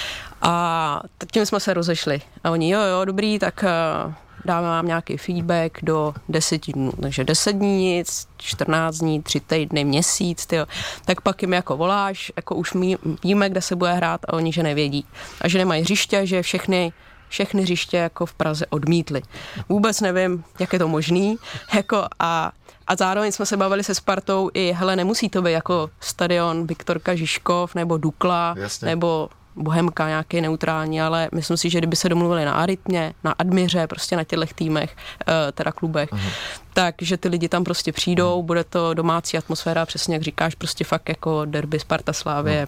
A 0.42 1.00
tím 1.32 1.46
jsme 1.46 1.60
se 1.60 1.74
rozešli. 1.74 2.20
A 2.44 2.50
oni, 2.50 2.70
jo, 2.70 2.80
jo, 2.80 3.04
dobrý, 3.04 3.38
tak 3.38 3.64
eh, 3.64 4.14
dáme 4.46 4.66
vám 4.66 4.86
nějaký 4.86 5.16
feedback 5.16 5.78
do 5.82 6.14
10 6.28 6.72
dnů. 6.72 6.92
Takže 7.02 7.24
10 7.24 7.52
dní 7.52 7.96
nic, 7.96 8.28
14 8.36 8.96
dní, 8.96 9.22
3 9.22 9.40
týdny, 9.40 9.84
měsíc, 9.84 10.46
tyjo. 10.46 10.66
Tak 11.04 11.20
pak 11.20 11.42
jim 11.42 11.52
jako 11.52 11.76
voláš, 11.76 12.32
jako 12.36 12.54
už 12.54 12.72
mí, 12.72 12.96
víme, 13.24 13.48
kde 13.48 13.62
se 13.62 13.76
bude 13.76 13.92
hrát 13.92 14.20
a 14.28 14.32
oni, 14.32 14.52
že 14.52 14.62
nevědí. 14.62 15.04
A 15.40 15.48
že 15.48 15.58
nemají 15.58 15.82
hřiště, 15.82 16.26
že 16.26 16.42
všechny 16.42 16.92
všechny 17.28 17.62
hřiště 17.62 17.96
jako 17.96 18.26
v 18.26 18.34
Praze 18.34 18.66
odmítli. 18.66 19.22
Vůbec 19.68 20.00
nevím, 20.00 20.44
jak 20.58 20.72
je 20.72 20.78
to 20.78 20.88
možný. 20.88 21.36
Jako 21.74 22.04
a, 22.18 22.52
a 22.86 22.96
zároveň 22.96 23.32
jsme 23.32 23.46
se 23.46 23.56
bavili 23.56 23.84
se 23.84 23.94
Spartou 23.94 24.50
i, 24.54 24.72
hele, 24.72 24.96
nemusí 24.96 25.28
to 25.28 25.42
být 25.42 25.52
jako 25.52 25.90
stadion 26.00 26.66
Viktorka 26.66 27.14
Žižkov 27.14 27.74
nebo 27.74 27.96
Dukla 27.98 28.54
Jasně. 28.58 28.86
nebo 28.86 29.28
Bohemka 29.56 30.08
nějaký 30.08 30.40
neutrální, 30.40 31.02
ale 31.02 31.28
myslím 31.32 31.56
si, 31.56 31.70
že 31.70 31.78
kdyby 31.78 31.96
se 31.96 32.08
domluvili 32.08 32.44
na 32.44 32.52
Arytmě, 32.52 33.14
na 33.24 33.34
Admiře, 33.38 33.86
prostě 33.86 34.16
na 34.16 34.24
těchto 34.24 34.46
týmech, 34.54 34.96
eh, 35.28 35.52
teda 35.52 35.72
klubech, 35.72 36.08
Aha. 36.12 36.30
takže 36.72 37.16
ty 37.16 37.28
lidi 37.28 37.48
tam 37.48 37.64
prostě 37.64 37.92
přijdou, 37.92 38.42
bude 38.42 38.64
to 38.64 38.94
domácí 38.94 39.38
atmosféra, 39.38 39.86
přesně 39.86 40.14
jak 40.14 40.22
říkáš, 40.22 40.54
prostě 40.54 40.84
fakt 40.84 41.08
jako 41.08 41.44
derby 41.44 41.78
Sparta 41.78 42.12
Slávě. 42.12 42.66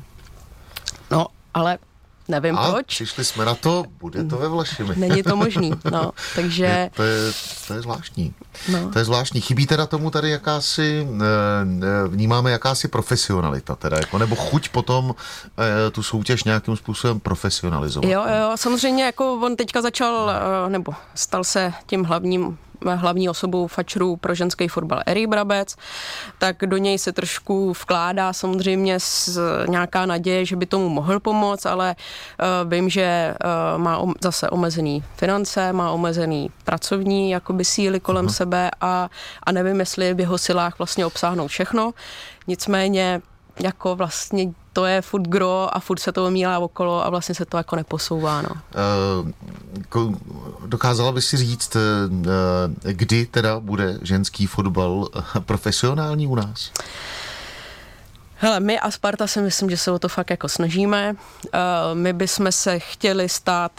No, 1.11 1.27
ale 1.55 1.79
nevím 2.29 2.59
A 2.59 2.71
proč. 2.73 2.87
přišli 2.87 3.25
jsme 3.25 3.45
na 3.45 3.55
to, 3.55 3.85
bude 4.01 4.25
to 4.25 4.37
ve 4.37 4.49
Vlašimi. 4.49 4.97
Není 4.97 5.23
to 5.23 5.37
možný, 5.37 5.73
no, 5.93 6.01
Je, 6.03 6.13
takže, 6.35 6.91
to, 6.95 7.03
je, 7.03 7.33
to 7.69 7.75
je 7.75 7.83
zvláštní. 7.83 8.35
no. 8.69 8.91
To 8.93 8.99
je 8.99 9.05
zvláštní. 9.05 9.41
Chybí 9.41 9.67
teda 9.67 9.87
tomu 9.87 10.11
tady 10.11 10.31
jakási, 10.31 11.09
eh, 11.11 11.25
eh, 12.05 12.09
vnímáme 12.09 12.51
jakási 12.51 12.89
profesionalita 12.89 13.77
teda, 13.77 13.97
jako, 13.97 14.19
nebo 14.19 14.37
chuť 14.37 14.69
potom 14.69 15.15
eh, 15.59 15.91
tu 15.91 16.03
soutěž 16.03 16.45
nějakým 16.45 16.77
způsobem 16.77 17.21
profesionalizovat. 17.21 18.11
Jo, 18.11 18.25
jo, 18.41 18.53
samozřejmě 18.57 19.05
jako 19.05 19.35
on 19.35 19.57
teďka 19.57 19.83
začal, 19.83 20.31
nebo 20.69 20.93
stal 21.15 21.45
se 21.45 21.73
tím 21.87 22.05
hlavním 22.05 22.59
hlavní 22.87 23.29
osobou 23.29 23.67
fačrů 23.67 24.17
pro 24.17 24.35
ženský 24.35 24.69
fotbal 24.69 25.03
Erik 25.07 25.29
Brabec, 25.29 25.77
tak 26.39 26.57
do 26.67 26.77
něj 26.77 26.99
se 26.99 27.13
trošku 27.13 27.73
vkládá 27.73 28.33
samozřejmě 28.33 29.01
s, 29.01 29.41
nějaká 29.69 30.07
naděje, 30.07 30.45
že 30.45 30.57
by 30.57 30.67
tomu 30.67 30.89
mohl 30.89 31.21
pomoct, 31.21 31.67
ale 31.67 31.97
uh, 31.97 32.71
vím, 32.71 32.89
že 32.89 33.35
uh, 33.45 33.83
má 33.83 33.99
om, 33.99 34.15
zase 34.21 34.51
omezený 34.51 35.05
finance, 35.17 35.73
má 35.73 35.91
omezený 35.91 36.51
pracovní 36.65 37.31
jakoby 37.31 37.65
síly 37.65 38.01
kolem 38.01 38.27
uh-huh. 38.27 38.33
sebe 38.33 38.71
a, 38.81 39.11
a 39.43 39.53
nevím, 39.53 39.81
jestli 39.81 40.07
je 40.07 40.15
v 40.15 40.21
jeho 40.21 40.39
silách 40.39 40.79
vlastně 40.79 41.07
obsáhnout 41.07 41.49
všechno. 41.49 41.95
Nicméně 42.47 43.23
jako 43.61 43.97
vlastně 43.97 44.53
to 44.79 44.87
je 44.87 45.03
furt 45.03 45.23
gro 45.29 45.69
a 45.77 45.81
furt 45.81 45.99
se 45.99 46.13
to 46.13 46.27
omílá 46.27 46.59
okolo 46.59 47.07
a 47.07 47.11
vlastně 47.11 47.35
se 47.35 47.45
to 47.45 47.57
jako 47.57 47.77
neposouvá, 47.77 48.43
no. 48.43 48.49
Ko- 49.89 50.17
Dokázala 50.67 51.13
by 51.13 51.23
si 51.23 51.37
říct, 51.37 51.77
eh, 51.77 52.93
kdy 52.93 53.27
teda 53.27 53.61
bude 53.61 53.99
ženský 54.03 54.47
fotbal 54.47 55.09
profesionální 55.41 56.27
u 56.27 56.35
nás? 56.35 56.71
Hele, 58.37 58.61
my 58.61 58.81
a 58.81 58.91
Sparta 58.91 59.27
si 59.27 59.41
myslím, 59.41 59.71
že 59.71 59.77
se 59.77 59.91
o 59.91 59.99
to 59.99 60.09
fakt 60.09 60.31
jako 60.31 60.49
snažíme. 60.49 61.13
Uh, 61.45 61.51
my 61.95 62.13
bychom 62.13 62.53
se 62.53 62.79
chtěli 62.79 63.29
stát 63.29 63.73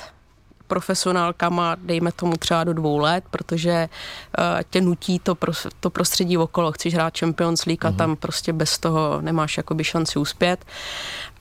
profesionálkama, 0.70 1.76
dejme 1.82 2.12
tomu 2.12 2.38
třeba 2.38 2.64
do 2.64 2.74
dvou 2.74 2.98
let, 2.98 3.24
protože 3.32 3.90
uh, 3.90 4.46
tě 4.70 4.82
nutí 4.82 5.20
to, 5.20 5.36
pro, 5.36 5.52
to 5.80 5.90
prostředí 5.90 6.38
okolo. 6.38 6.72
Chceš 6.72 6.94
hrát 6.94 7.18
Champions 7.18 7.66
League 7.66 7.86
a 7.86 7.92
tam 7.92 8.16
prostě 8.16 8.54
bez 8.54 8.78
toho 8.80 9.22
nemáš 9.22 9.58
jakoby 9.58 9.84
šanci 9.84 10.20
uspět. 10.20 10.66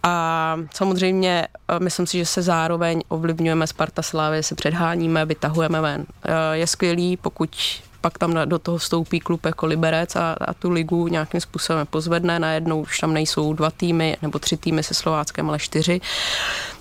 A 0.03 0.57
samozřejmě 0.75 1.49
uh, 1.49 1.85
myslím 1.85 2.07
si, 2.07 2.19
že 2.19 2.27
se 2.27 2.43
zároveň 2.43 3.03
ovlivňujeme 3.09 3.67
Sparta 3.67 4.03
Slávy, 4.03 4.43
se 4.43 4.55
předháníme, 4.55 5.27
vytahujeme 5.27 5.81
ven. 5.81 6.01
Uh, 6.01 6.35
je 6.53 6.67
skvělý, 6.67 7.17
pokud 7.17 7.51
pak 8.01 8.19
tam 8.19 8.35
na- 8.35 8.45
do 8.45 8.59
toho 8.59 8.79
vstoupí 8.79 9.21
klub 9.21 9.47
jako 9.47 9.67
Liberec 9.67 10.17
a, 10.17 10.33
a 10.33 10.55
tu 10.55 10.71
ligu 10.71 11.09
nějakým 11.09 11.41
způsobem 11.41 11.87
pozvedne. 11.87 12.39
Najednou 12.39 12.81
už 12.81 12.99
tam 12.99 13.15
nejsou 13.15 13.53
dva 13.53 13.71
týmy 13.71 14.17
nebo 14.23 14.39
tři 14.39 14.57
týmy 14.57 14.83
se 14.83 14.95
Slováckem, 14.95 15.49
ale 15.49 15.59
čtyři. 15.59 16.01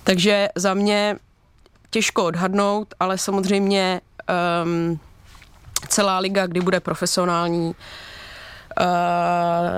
Takže 0.04 0.50
za 0.56 0.74
mě 0.74 1.16
těžko 1.90 2.26
odhadnout, 2.26 2.94
ale 3.00 3.18
samozřejmě 3.18 4.02
um, 4.64 5.00
celá 5.88 6.20
liga, 6.20 6.48
kdy 6.48 6.62
bude 6.62 6.80
profesionální, 6.80 7.68
uh, 7.68 8.86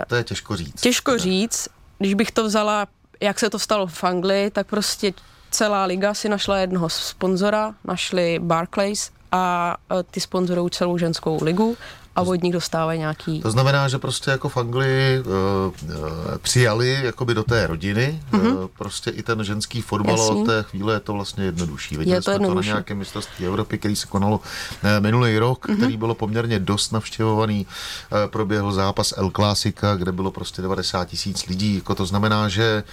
To 0.08 0.16
je 0.16 0.24
těžko 0.24 0.56
říct. 0.56 0.82
Těžko 0.82 1.18
říct, 1.18 1.68
když 2.00 2.14
bych 2.14 2.32
to 2.32 2.44
vzala, 2.44 2.88
jak 3.22 3.40
se 3.40 3.50
to 3.50 3.60
stalo 3.60 3.88
v 3.88 4.04
Anglii, 4.04 4.52
tak 4.52 4.68
prostě 4.68 5.14
celá 5.52 5.86
liga 5.86 6.14
si 6.14 6.30
našla 6.30 6.58
jednoho 6.58 6.90
sponzora, 6.90 7.76
našli 7.84 8.40
Barclays 8.40 9.12
a 9.32 9.78
e, 10.00 10.04
ty 10.04 10.20
sponzorují 10.20 10.70
celou 10.70 10.98
ženskou 10.98 11.44
ligu 11.44 11.78
a 12.16 12.22
od 12.22 12.44
nich 12.44 12.54
dostávají 12.54 13.00
nějaký... 13.00 13.42
To 13.42 13.52
znamená, 13.52 13.88
že 13.88 13.98
prostě 13.98 14.32
jako 14.32 14.50
v 14.50 14.58
Anglii 14.58 15.20
uh, 15.20 15.26
uh, 15.26 15.98
přijali 16.42 16.98
jakoby 17.04 17.34
do 17.34 17.44
té 17.44 17.68
rodiny 17.68 18.24
mm-hmm. 18.32 18.58
uh, 18.58 18.68
prostě 18.78 19.10
i 19.10 19.24
ten 19.24 19.44
ženský 19.44 19.82
fotbal 19.82 20.18
Jasný. 20.18 20.42
od 20.42 20.46
té 20.46 20.64
chvíle 20.64 20.94
je 20.94 21.00
to 21.00 21.14
vlastně 21.14 21.44
jednodušší. 21.44 21.98
Viděli 21.98 22.16
Je 22.16 22.22
to 22.22 22.24
jsme 22.24 22.38
to 22.38 22.44
jednodušší. 22.44 22.70
na 22.70 22.76
nějakém 22.76 22.98
mistrovství 22.98 23.46
Evropy, 23.46 23.78
který 23.78 23.96
se 23.96 24.08
konalo 24.08 24.38
uh, 24.38 24.90
minulý 25.00 25.38
rok, 25.38 25.68
mm-hmm. 25.68 25.78
který 25.78 25.98
bylo 25.98 26.16
poměrně 26.16 26.60
dost 26.60 26.92
navštěvovaný. 26.92 27.68
Uh, 28.12 28.32
proběhl 28.32 28.72
zápas 28.72 29.14
El 29.18 29.32
Clásica, 29.32 29.96
kde 29.96 30.12
bylo 30.12 30.32
prostě 30.32 30.62
90 30.62 31.06
tisíc 31.06 31.48
lidí. 31.48 31.76
Jako 31.76 31.96
to 31.96 32.06
znamená, 32.06 32.50
že 32.50 32.84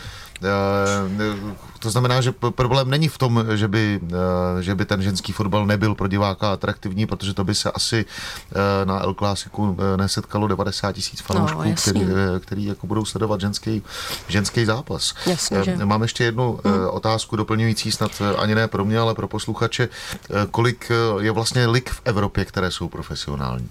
to 1.78 1.90
znamená, 1.90 2.20
že 2.20 2.32
problém 2.32 2.90
není 2.90 3.08
v 3.08 3.18
tom, 3.18 3.44
že 3.54 3.68
by, 3.68 4.00
že 4.60 4.74
by 4.74 4.84
ten 4.84 5.02
ženský 5.02 5.32
fotbal 5.32 5.66
nebyl 5.66 5.94
pro 5.94 6.08
diváka 6.08 6.52
atraktivní, 6.52 7.06
protože 7.06 7.34
to 7.34 7.44
by 7.44 7.54
se 7.54 7.70
asi 7.70 8.04
na 8.84 8.98
El 9.06 9.14
Clásiku 9.14 9.76
eh, 9.78 9.96
nesetkalo 9.96 10.46
90 10.48 10.92
tisíc 10.92 11.20
fanoušků, 11.20 11.58
No, 11.58 11.64
jasný. 11.64 11.92
který, 11.92 12.06
eh, 12.36 12.40
který 12.40 12.64
jako 12.64 12.86
budou 12.86 13.04
sledovat 13.04 13.40
ženský, 13.40 13.82
ženský 14.28 14.64
zápas. 14.64 15.14
Jasně, 15.26 15.58
Eh, 15.58 15.64
že. 15.64 15.76
Mám 15.84 16.02
ještě 16.02 16.24
jednu 16.24 16.60
hmm. 16.64 16.74
otázku 16.90 17.36
doplňující, 17.36 17.92
snad 17.92 18.22
ani 18.38 18.54
ne 18.54 18.68
pro 18.68 18.84
mě, 18.84 18.98
ale 18.98 19.14
pro 19.14 19.28
posluchače. 19.28 19.88
Kolik 20.50 20.90
je 21.20 21.30
vlastně 21.30 21.66
lig 21.66 21.90
v 21.90 22.00
Evropě, 22.04 22.44
které 22.44 22.70
jsou 22.70 22.88
profesionální? 22.88 23.68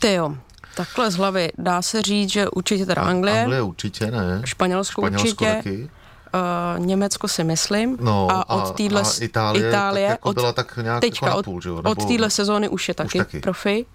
Ty 0.00 0.12
jo, 0.14 0.36
takhle 0.74 1.10
z 1.10 1.14
hlavy 1.14 1.52
dá 1.58 1.82
se 1.82 2.02
říct, 2.02 2.30
že 2.32 2.48
určitě 2.48 2.86
teda 2.86 3.02
Anglie, 3.02 3.40
Anglie 3.42 3.62
určitě 3.62 4.10
ne. 4.10 4.42
Španělsko, 4.44 5.02
Španělsko 5.02 5.26
určitě, 5.28 5.54
taky. 5.56 5.90
Uh, 6.34 6.86
Německo 6.86 7.28
si 7.28 7.44
myslím. 7.44 7.96
No, 8.00 8.28
a 8.30 8.48
od 8.50 8.76
téhle 8.76 9.00
a 9.02 9.04
Itálie, 9.20 9.68
Itálie 9.68 10.06
tak 10.08 10.10
jako 10.14 10.28
od, 10.28 10.34
byla 10.34 10.52
tak 10.52 10.76
nějak 10.82 11.00
teďka 11.00 11.26
jako 11.26 11.38
od, 11.38 11.46
napůl, 11.46 11.60
že 11.60 11.68
jo? 11.68 11.74
od 11.76 11.84
Nebo- 11.84 12.06
téhle 12.08 12.30
sezóny 12.30 12.68
už 12.68 12.88
je 12.88 12.94
taky, 12.94 13.18
taky. 13.18 13.40
profi. 13.40 13.86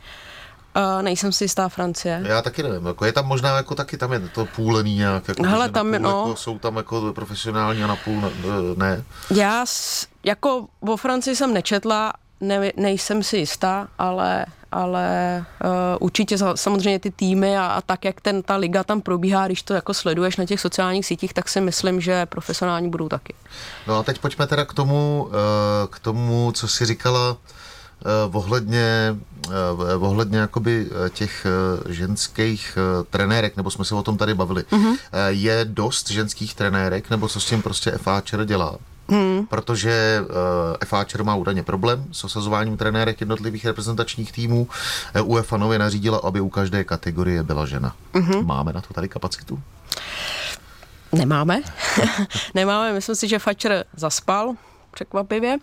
Uh, 0.77 1.01
nejsem 1.03 1.31
si 1.31 1.43
jistá 1.43 1.69
Francie. 1.69 2.21
Já 2.25 2.41
taky 2.41 2.63
nevím, 2.63 2.85
jako 2.85 3.05
je 3.05 3.11
tam 3.13 3.25
možná 3.25 3.57
jako 3.57 3.75
taky 3.75 3.97
tam 3.97 4.13
je 4.13 4.19
to 4.19 4.45
půlený 4.45 4.95
nějak, 4.95 5.27
jako, 5.27 5.43
Hele, 5.43 5.69
tam 5.69 5.91
napůl, 5.91 6.09
no. 6.11 6.17
jako, 6.19 6.35
jsou 6.35 6.59
tam 6.59 6.77
jako 6.77 7.13
profesionální 7.13 7.83
a 7.83 7.87
napůl 7.87 8.21
ne. 8.21 8.29
ne. 8.75 9.03
Já 9.29 9.65
s, 9.65 10.07
jako 10.23 10.67
o 10.79 10.97
Francii 10.97 11.35
jsem 11.35 11.53
nečetla, 11.53 12.13
ne, 12.41 12.71
nejsem 12.77 13.23
si 13.23 13.37
jistá, 13.37 13.87
ale, 13.99 14.45
ale 14.71 15.45
uh, 15.63 15.69
určitě 15.99 16.37
samozřejmě 16.55 16.99
ty 16.99 17.11
týmy 17.11 17.57
a, 17.57 17.65
a 17.65 17.81
tak, 17.81 18.05
jak 18.05 18.21
ten, 18.21 18.43
ta 18.43 18.55
liga 18.55 18.83
tam 18.83 19.01
probíhá, 19.01 19.45
když 19.45 19.63
to 19.63 19.73
jako 19.73 19.93
sleduješ 19.93 20.37
na 20.37 20.45
těch 20.45 20.59
sociálních 20.59 21.05
sítích, 21.05 21.33
tak 21.33 21.49
si 21.49 21.61
myslím, 21.61 22.01
že 22.01 22.25
profesionální 22.25 22.89
budou 22.89 23.09
taky. 23.09 23.33
No 23.87 23.97
a 23.97 24.03
teď 24.03 24.19
pojďme 24.19 24.47
teda 24.47 24.65
k 24.65 24.73
tomu, 24.73 25.29
eh, 25.31 25.87
k 25.89 25.99
tomu, 25.99 26.51
co 26.55 26.67
si 26.67 26.85
říkala 26.85 27.37
eh, 28.05 28.09
ohledně, 28.33 29.15
eh, 29.49 29.95
ohledně 29.99 30.37
jakoby 30.37 30.87
těch 31.13 31.45
eh, 31.45 31.93
ženských 31.93 32.77
eh, 32.77 33.03
trenérek, 33.09 33.57
nebo 33.57 33.71
jsme 33.71 33.85
se 33.85 33.95
o 33.95 34.03
tom 34.03 34.17
tady 34.17 34.33
bavili. 34.33 34.63
Mhm. 34.71 34.93
Mm-hmm. 34.93 34.97
Je 35.27 35.65
dost 35.65 36.11
ženských 36.11 36.55
trenérek, 36.55 37.09
nebo 37.09 37.27
co 37.27 37.39
s 37.39 37.45
tím 37.45 37.61
prostě 37.61 37.91
FAČR 37.91 38.45
dělá? 38.45 38.75
Hmm. 39.09 39.47
protože 39.47 40.21
uh, 40.21 40.27
FAČR 40.85 41.23
má 41.23 41.35
údajně 41.35 41.63
problém 41.63 42.05
s 42.11 42.23
osazováním 42.23 42.77
trenérek 42.77 43.21
jednotlivých 43.21 43.65
reprezentačních 43.65 44.31
týmů. 44.31 44.67
UEFA 45.23 45.57
nově 45.57 45.79
nařídila, 45.79 46.17
aby 46.23 46.41
u 46.41 46.49
každé 46.49 46.83
kategorie 46.83 47.43
byla 47.43 47.65
žena. 47.65 47.95
Hmm. 48.13 48.45
Máme 48.45 48.73
na 48.73 48.81
to 48.81 48.93
tady 48.93 49.09
kapacitu? 49.09 49.59
Nemáme. 51.11 51.61
Nemáme. 52.53 52.93
Myslím 52.93 53.15
si, 53.15 53.27
že 53.27 53.39
Fatscher 53.39 53.85
zaspal 53.95 54.53
překvapivě. 54.91 55.57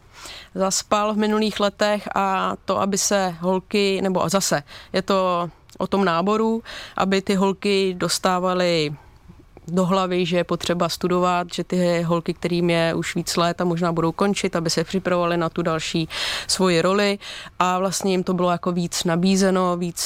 Zaspal 0.55 1.15
v 1.15 1.17
minulých 1.17 1.61
letech 1.61 2.09
a 2.15 2.57
to, 2.65 2.81
aby 2.81 2.99
se 2.99 3.35
holky, 3.41 4.01
nebo 4.03 4.29
zase, 4.29 4.63
je 4.93 5.03
to 5.03 5.51
o 5.79 5.87
tom 5.87 6.05
náboru, 6.05 6.63
aby 6.97 7.23
ty 7.23 7.35
holky 7.35 7.95
dostávaly 7.99 8.95
do 9.69 9.87
hlavy, 9.87 10.27
že 10.27 10.37
je 10.37 10.45
potřeba 10.45 10.89
studovat, 10.89 11.47
že 11.55 11.65
ty 11.65 12.03
holky, 12.03 12.35
kterým 12.35 12.71
je 12.71 12.95
už 12.95 13.15
víc 13.15 13.37
let 13.37 13.61
a 13.61 13.65
možná 13.65 13.93
budou 13.93 14.13
končit, 14.13 14.57
aby 14.57 14.71
se 14.71 14.85
připravovali 14.85 15.37
na 15.37 15.49
tu 15.49 15.63
další 15.63 16.09
svoji 16.47 16.83
roli. 16.83 17.19
A 17.59 17.79
vlastně 17.79 18.11
jim 18.11 18.25
to 18.25 18.35
bylo 18.35 18.51
jako 18.51 18.73
víc 18.73 19.05
nabízeno, 19.05 19.77
víc 19.77 20.05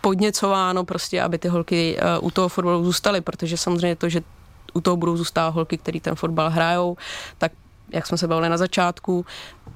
podněcováno 0.00 0.84
prostě, 0.84 1.22
aby 1.22 1.38
ty 1.38 1.48
holky 1.48 1.96
uh, 2.18 2.26
u 2.26 2.30
toho 2.30 2.48
fotbalu 2.48 2.84
zůstaly, 2.84 3.20
protože 3.20 3.56
samozřejmě 3.56 3.96
to, 3.96 4.08
že 4.08 4.20
u 4.72 4.80
toho 4.80 4.96
budou 4.96 5.16
zůstávat 5.16 5.54
holky, 5.54 5.78
který 5.78 6.00
ten 6.00 6.14
fotbal 6.14 6.50
hrajou, 6.50 6.96
tak 7.38 7.52
jak 7.92 8.06
jsme 8.06 8.18
se 8.18 8.28
bavili 8.28 8.48
na 8.48 8.56
začátku, 8.56 9.26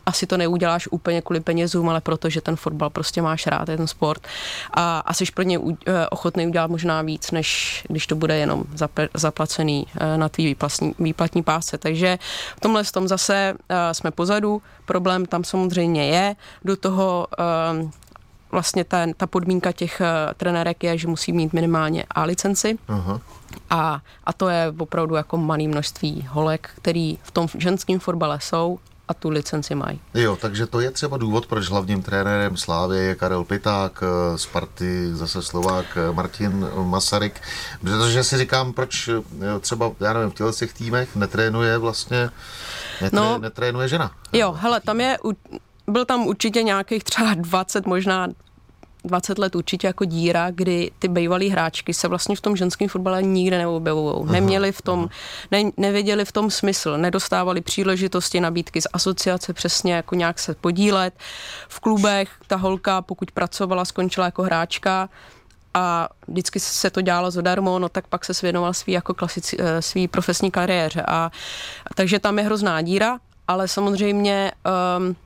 asi 0.06 0.26
to 0.26 0.36
neuděláš 0.36 0.88
úplně 0.90 1.22
kvůli 1.22 1.40
penězům, 1.40 1.88
ale 1.88 2.00
protože 2.00 2.40
ten 2.40 2.56
fotbal 2.56 2.90
prostě 2.90 3.22
máš 3.22 3.46
rád, 3.46 3.68
je 3.68 3.76
ten 3.76 3.86
sport. 3.86 4.22
A, 4.74 4.98
asi 4.98 5.26
jsi 5.26 5.32
pro 5.32 5.44
ně 5.44 5.58
eh, 5.86 6.08
ochotný 6.08 6.46
udělat 6.46 6.70
možná 6.70 7.02
víc, 7.02 7.30
než 7.30 7.82
když 7.88 8.06
to 8.06 8.16
bude 8.16 8.36
jenom 8.36 8.64
zaplacený 9.14 9.86
eh, 9.96 10.18
na 10.18 10.28
tvý 10.28 10.46
výplatní, 10.46 10.94
výplatní 10.98 11.42
pásce. 11.42 11.78
Takže 11.78 12.18
v 12.56 12.60
tomhle 12.60 12.84
tom 12.84 13.08
zase 13.08 13.54
eh, 13.68 13.94
jsme 13.94 14.10
pozadu. 14.10 14.62
Problém 14.84 15.26
tam 15.26 15.44
samozřejmě 15.44 16.06
je. 16.06 16.36
Do 16.64 16.76
toho 16.76 17.26
vlastně 18.52 18.84
ta, 18.84 19.06
ta 19.16 19.26
podmínka 19.26 19.72
těch 19.72 20.02
trenérek 20.36 20.84
je, 20.84 20.98
že 20.98 21.08
musí 21.08 21.32
mít 21.32 21.52
minimálně 21.52 22.04
A 22.10 22.24
licenci. 22.24 22.78
Aha. 22.88 23.20
A, 23.70 24.00
a 24.24 24.32
to 24.32 24.48
je 24.48 24.72
opravdu 24.78 25.14
jako 25.14 25.36
malé 25.36 25.62
množství 25.62 26.26
holek, 26.30 26.70
který 26.74 27.18
v 27.22 27.30
tom 27.30 27.48
ženském 27.58 27.98
fotbale 27.98 28.40
jsou 28.40 28.78
a 29.08 29.14
tu 29.14 29.28
licenci 29.28 29.74
mají. 29.74 30.00
Jo, 30.14 30.36
takže 30.40 30.66
to 30.66 30.80
je 30.80 30.90
třeba 30.90 31.16
důvod, 31.16 31.46
proč 31.46 31.68
hlavním 31.68 32.02
trenérem 32.02 32.56
Slávy 32.56 32.98
je 32.98 33.14
Karel 33.14 33.44
Piták, 33.44 34.02
eh, 34.02 34.38
Sparty 34.38 35.14
zase 35.14 35.42
Slovák 35.42 35.86
eh, 35.96 36.12
Martin 36.12 36.66
Masaryk, 36.82 37.40
protože 37.80 38.24
si 38.24 38.38
říkám, 38.38 38.72
proč 38.72 39.08
eh, 39.08 39.60
třeba, 39.60 39.92
já 40.00 40.12
nevím, 40.12 40.30
v 40.30 40.56
těch 40.58 40.72
týmech 40.72 41.16
netrénuje 41.16 41.78
vlastně, 41.78 42.30
netré, 43.00 43.20
no, 43.20 43.38
netrénuje 43.38 43.88
žena. 43.88 44.10
Jo, 44.32 44.52
hele, 44.52 44.80
tam 44.80 45.00
je, 45.00 45.18
byl 45.86 46.04
tam 46.04 46.26
určitě 46.26 46.62
nějakých 46.62 47.04
třeba 47.04 47.34
20, 47.34 47.86
možná 47.86 48.28
20 49.06 49.38
let 49.38 49.56
určitě 49.56 49.86
jako 49.86 50.04
díra, 50.04 50.50
kdy 50.50 50.90
ty 50.98 51.08
bývalí 51.08 51.48
hráčky 51.48 51.94
se 51.94 52.08
vlastně 52.08 52.36
v 52.36 52.40
tom 52.40 52.56
ženském 52.56 52.88
fotbale 52.88 53.22
nikde 53.22 53.58
neobjevují. 53.58 54.32
Neměli 54.32 54.72
v 54.72 54.82
tom, 54.82 55.08
ne, 55.50 55.62
nevěděli 55.76 56.24
v 56.24 56.32
tom 56.32 56.50
smysl, 56.50 56.98
nedostávali 56.98 57.60
příležitosti, 57.60 58.40
nabídky 58.40 58.80
z 58.80 58.86
asociace 58.92 59.52
přesně 59.52 59.94
jako 59.94 60.14
nějak 60.14 60.38
se 60.38 60.54
podílet. 60.54 61.14
V 61.68 61.80
klubech 61.80 62.28
ta 62.46 62.56
holka, 62.56 63.02
pokud 63.02 63.30
pracovala, 63.30 63.84
skončila 63.84 64.26
jako 64.26 64.42
hráčka, 64.42 65.08
a 65.74 66.08
vždycky 66.28 66.60
se 66.60 66.90
to 66.90 67.00
dělalo 67.00 67.30
zadarmo, 67.30 67.78
no 67.78 67.88
tak 67.88 68.06
pak 68.06 68.24
se 68.24 68.34
svěnoval 68.34 68.74
svý 68.74 68.92
jako 68.92 69.14
klasici, 69.14 69.56
eh, 69.60 69.82
svý 69.82 70.08
profesní 70.08 70.50
kariéře. 70.50 71.02
A, 71.08 71.30
takže 71.94 72.18
tam 72.18 72.38
je 72.38 72.44
hrozná 72.44 72.82
díra, 72.82 73.18
ale 73.48 73.68
samozřejmě 73.68 74.52
um, 74.98 75.16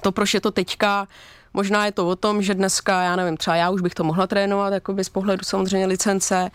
to, 0.00 0.12
proč 0.12 0.34
je 0.34 0.40
to 0.40 0.50
teďka, 0.50 1.06
Možná 1.54 1.86
je 1.86 1.92
to 1.92 2.08
o 2.08 2.16
tom, 2.16 2.42
že 2.42 2.54
dneska, 2.54 3.02
já 3.02 3.16
nevím, 3.16 3.36
třeba 3.36 3.56
já 3.56 3.70
už 3.70 3.80
bych 3.80 3.94
to 3.94 4.04
mohla 4.04 4.26
trénovat, 4.26 4.72
jako 4.72 4.94
z 5.02 5.08
pohledu 5.08 5.44
samozřejmě 5.44 5.86
licence, 5.86 6.50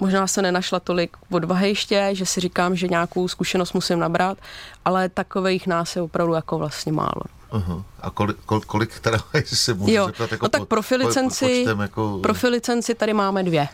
možná 0.00 0.26
se 0.26 0.42
nenašla 0.42 0.80
tolik 0.80 1.16
odvahy 1.30 1.68
ještě, 1.68 2.10
že 2.12 2.26
si 2.26 2.40
říkám, 2.40 2.76
že 2.76 2.88
nějakou 2.88 3.28
zkušenost 3.28 3.72
musím 3.72 3.98
nabrat, 3.98 4.38
ale 4.84 5.08
takových 5.08 5.66
nás 5.66 5.96
je 5.96 6.02
opravdu 6.02 6.34
jako 6.34 6.58
vlastně 6.58 6.92
málo. 6.92 7.22
Uh-huh. 7.50 7.84
A 8.00 8.10
kolik, 8.10 8.36
kolik, 8.46 8.64
kolik 8.64 9.00
teda, 9.00 9.18
jestli 9.34 9.56
se 9.56 9.74
můžu 9.74 9.92
jo. 9.92 10.06
zeptat, 10.06 10.32
jako 10.32 10.44
no 10.44 10.48
tak 10.48 10.64
profilicenci, 10.64 11.64
po, 11.76 11.82
jako... 11.82 12.18
profilicenci 12.22 12.94
tady 12.94 13.14
máme 13.14 13.42
dvě. 13.42 13.68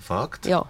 Fakt? 0.00 0.46
Jo 0.46 0.62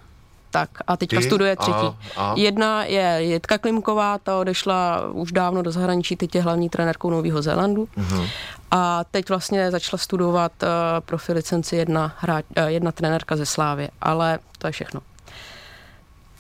tak 0.54 0.70
a 0.86 0.96
teďka 0.96 1.16
Ty 1.16 1.22
studuje 1.22 1.56
třetí. 1.56 1.72
A, 1.72 1.96
a? 2.16 2.34
Jedna 2.36 2.84
je 2.84 3.16
Jitka 3.18 3.58
Klimková, 3.58 4.18
ta 4.18 4.38
odešla 4.38 5.10
už 5.12 5.32
dávno 5.32 5.62
do 5.62 5.70
zahraničí, 5.70 6.16
teď 6.16 6.34
je 6.34 6.42
hlavní 6.42 6.68
trenérkou 6.68 7.10
Nového 7.10 7.42
Zélandu. 7.42 7.88
Uh-huh. 7.98 8.28
A 8.70 9.04
teď 9.10 9.28
vlastně 9.28 9.70
začala 9.70 9.98
studovat 9.98 10.52
uh, 10.62 10.68
profi 11.00 11.32
licenci 11.32 11.76
jedna, 11.76 12.14
hra, 12.18 12.42
uh, 12.58 12.64
jedna 12.66 12.92
trenérka 12.92 13.36
ze 13.36 13.46
Slávy, 13.46 13.88
ale 14.00 14.38
to 14.58 14.66
je 14.66 14.72
všechno. 14.72 15.00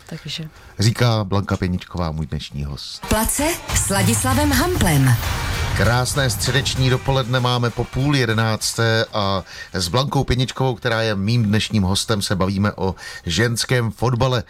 Takže. 0.06 0.48
Říká 0.78 1.24
Blanka 1.24 1.56
Pěničková, 1.56 2.10
můj 2.10 2.26
dnešní 2.26 2.64
host. 2.64 3.06
Place 3.06 3.48
s 3.74 3.90
Ladislavem 3.90 4.52
Hamplem. 4.52 5.10
Krásné 5.76 6.30
středeční 6.30 6.90
dopoledne 6.90 7.40
máme 7.40 7.70
po 7.70 7.84
půl 7.84 8.16
jedenácté 8.16 9.04
a 9.12 9.44
s 9.72 9.88
Blankou 9.88 10.24
Pěničkovou, 10.24 10.74
která 10.74 11.02
je 11.02 11.14
mým 11.14 11.42
dnešním 11.42 11.82
hostem, 11.82 12.22
se 12.22 12.36
bavíme 12.36 12.72
o 12.72 12.94
ženském 13.26 13.90
fotbale. 13.90 14.42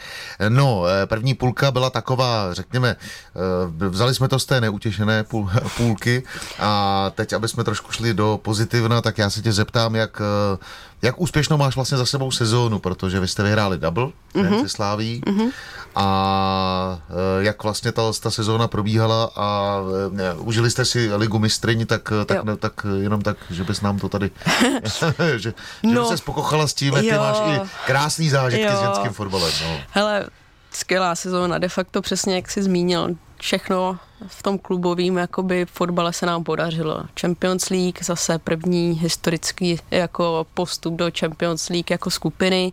No, 0.49 0.85
eh, 0.87 1.07
první 1.07 1.35
půlka 1.35 1.71
byla 1.71 1.91
taková, 1.91 2.55
řekněme, 2.55 2.97
eh, 2.97 3.89
vzali 3.89 4.15
jsme 4.15 4.29
to 4.29 4.39
z 4.39 4.45
té 4.47 4.61
neutěšené 4.61 5.25
půl, 5.25 5.51
půlky 5.77 6.23
a 6.59 7.11
teď, 7.15 7.33
aby 7.33 7.49
jsme 7.49 7.65
trošku 7.65 7.93
šli 7.93 8.15
do 8.15 8.41
pozitivna, 8.43 9.01
tak 9.01 9.19
já 9.19 9.31
se 9.31 9.43
tě 9.43 9.53
zeptám, 9.53 9.95
jak 9.95 10.21
eh, 10.21 10.59
jak 11.05 11.21
úspěšnou 11.21 11.57
máš 11.57 11.75
vlastně 11.75 11.99
za 11.99 12.07
sebou 12.07 12.31
sezónu, 12.31 12.79
protože 12.79 13.21
vy 13.21 13.29
jste 13.29 13.43
vyhráli 13.43 13.79
double 13.79 14.09
mm-hmm. 14.35 14.63
se 14.63 14.69
Sláví 14.69 15.23
mm-hmm. 15.27 15.51
a 15.95 16.99
e, 17.41 17.45
jak 17.45 17.63
vlastně 17.63 17.93
ta, 17.93 18.03
ta 18.23 18.31
sezóna 18.31 18.69
probíhala 18.69 19.31
a 19.37 19.79
ne, 20.11 20.35
užili 20.35 20.71
jste 20.71 20.85
si 20.85 21.15
ligu 21.15 21.39
mistryň, 21.39 21.87
tak, 21.87 22.13
tak, 22.27 22.45
ne, 22.45 22.57
tak 22.57 22.87
jenom 23.01 23.23
tak, 23.23 23.37
že 23.51 23.65
bys 23.65 23.81
nám 23.81 23.99
to 23.99 24.09
tady, 24.09 24.31
že, 25.37 25.37
že 25.37 25.55
no, 25.83 26.09
se 26.09 26.17
spokochala 26.17 26.67
s 26.67 26.75
tím, 26.75 26.95
jak 26.95 27.05
ty 27.05 27.19
máš 27.19 27.37
i 27.47 27.61
krásný 27.87 28.31
zážitky 28.31 28.67
jo. 28.67 28.77
s 28.77 28.81
ženským 28.81 29.13
fotbalem. 29.13 29.53
No. 29.63 29.77
Hele, 29.91 30.27
skvělá 30.71 31.15
sezóna, 31.15 31.59
de 31.59 31.69
facto 31.69 32.03
přesně 32.03 32.35
jak 32.35 32.51
jsi 32.51 32.63
zmínil, 32.63 33.09
všechno 33.41 33.99
v 34.27 34.43
tom 34.43 34.59
klubovém 34.59 35.17
jakoby 35.17 35.67
fotbale 35.67 36.13
se 36.13 36.27
nám 36.27 36.45
podařilo. 36.45 37.05
Champions 37.21 37.71
League 37.71 38.03
zase 38.03 38.39
první 38.39 38.93
historický 38.93 39.81
jako 39.91 40.47
postup 40.55 40.95
do 40.95 41.11
Champions 41.19 41.69
League 41.69 41.91
jako 41.91 42.11
skupiny. 42.11 42.73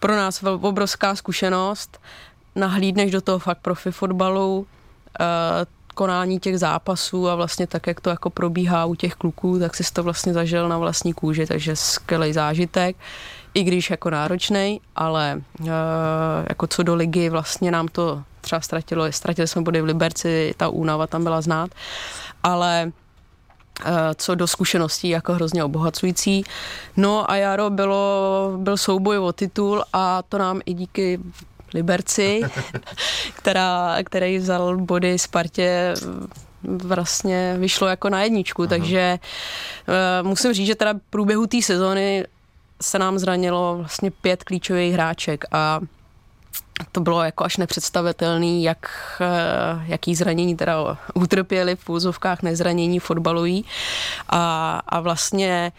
Pro 0.00 0.16
nás 0.16 0.42
obrovská 0.42 1.14
zkušenost. 1.14 2.00
Nahlídneš 2.54 3.10
do 3.10 3.20
toho 3.20 3.38
fakt 3.38 3.58
profi 3.58 3.90
fotbalu, 3.90 4.66
eh, 5.20 5.24
konání 5.94 6.40
těch 6.40 6.58
zápasů 6.58 7.28
a 7.28 7.34
vlastně 7.34 7.66
tak, 7.66 7.86
jak 7.86 8.00
to 8.00 8.10
jako 8.10 8.30
probíhá 8.30 8.84
u 8.84 8.94
těch 8.94 9.14
kluků, 9.14 9.58
tak 9.58 9.74
si 9.74 9.92
to 9.92 10.02
vlastně 10.02 10.32
zažil 10.32 10.68
na 10.68 10.78
vlastní 10.78 11.12
kůži, 11.12 11.46
takže 11.46 11.76
skvělý 11.76 12.32
zážitek 12.32 12.96
i 13.54 13.62
když 13.62 13.90
jako 13.90 14.10
náročný, 14.10 14.80
ale 14.96 15.42
uh, 15.60 15.68
jako 16.48 16.66
co 16.66 16.82
do 16.82 16.94
ligy 16.94 17.28
vlastně 17.28 17.70
nám 17.70 17.88
to 17.88 18.22
třeba 18.42 18.60
ztratilo, 18.60 19.12
ztratili 19.12 19.48
jsme 19.48 19.62
body 19.62 19.80
v 19.80 19.84
Liberci, 19.84 20.54
ta 20.56 20.68
únava 20.68 21.06
tam 21.06 21.24
byla 21.24 21.40
znát, 21.40 21.70
ale 22.42 22.92
uh, 23.84 23.90
co 24.16 24.34
do 24.34 24.46
zkušeností 24.46 25.08
jako 25.08 25.32
hrozně 25.32 25.64
obohacující. 25.64 26.44
No 26.96 27.30
a 27.30 27.36
Jaro 27.36 27.70
bylo, 27.70 28.52
byl 28.56 28.76
souboj 28.76 29.18
o 29.18 29.32
titul 29.32 29.84
a 29.92 30.22
to 30.22 30.38
nám 30.38 30.60
i 30.66 30.74
díky 30.74 31.18
Liberci, 31.74 32.40
která, 33.34 33.96
který 34.04 34.38
vzal 34.38 34.76
body 34.76 35.18
Spartě 35.18 35.94
vlastně 36.62 37.56
vyšlo 37.58 37.86
jako 37.86 38.08
na 38.08 38.22
jedničku, 38.22 38.62
Aha. 38.62 38.68
takže 38.68 39.18
uh, 39.88 40.28
musím 40.28 40.52
říct, 40.52 40.66
že 40.66 40.74
teda 40.74 40.94
průběhu 41.10 41.46
té 41.46 41.62
sezóny 41.62 42.24
se 42.82 42.98
nám 42.98 43.18
zranilo 43.18 43.76
vlastně 43.76 44.10
pět 44.10 44.44
klíčových 44.44 44.92
hráček 44.94 45.44
a 45.52 45.80
to 46.92 47.00
bylo 47.00 47.22
jako 47.22 47.44
až 47.44 47.56
nepředstavitelný, 47.56 48.64
jak, 48.64 48.90
eh, 49.20 49.84
jaký 49.86 50.14
zranění 50.14 50.56
teda 50.56 50.98
utrpěli 51.14 51.76
v 51.76 51.84
půzovkách 51.84 52.42
nezranění 52.42 52.98
fotbalují 52.98 53.64
a, 54.28 54.80
a 54.86 55.00
vlastně 55.00 55.72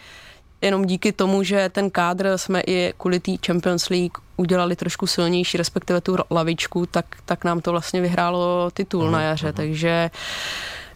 jenom 0.62 0.86
díky 0.86 1.12
tomu, 1.12 1.44
že 1.44 1.70
ten 1.70 1.89
kádr 1.89 2.38
jsme 2.38 2.62
i 2.68 2.94
kvůli 2.98 3.20
té 3.20 3.32
Champions 3.46 3.89
League 3.89 4.18
udělali 4.38 4.76
trošku 4.76 5.08
silnější, 5.08 5.58
respektive 5.58 6.02
tu 6.02 6.18
lavičku, 6.32 6.86
tak, 6.86 7.06
tak 7.26 7.44
nám 7.44 7.62
to 7.62 7.72
vlastně 7.72 8.02
vyhrálo 8.02 8.72
titul 8.74 9.04
uh-huh, 9.04 9.12
na 9.12 9.22
jaře, 9.22 9.50
uh-huh. 9.50 9.54
takže 9.54 10.12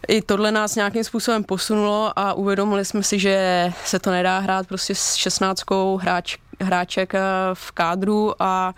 i 0.08 0.22
tohle 0.22 0.52
nás 0.52 0.74
nějakým 0.74 1.04
způsobem 1.04 1.44
posunulo 1.44 2.12
a 2.16 2.32
uvědomili 2.32 2.84
jsme 2.84 3.02
si, 3.02 3.18
že 3.18 3.72
se 3.84 3.98
to 3.98 4.10
nedá 4.10 4.38
hrát 4.38 4.66
prostě 4.66 4.94
s 4.94 5.14
16 5.14 5.62
hráč, 6.00 6.36
hráček 6.60 7.14
eh, 7.14 7.20
v 7.54 7.72
kádru 7.72 8.34
a 8.42 8.74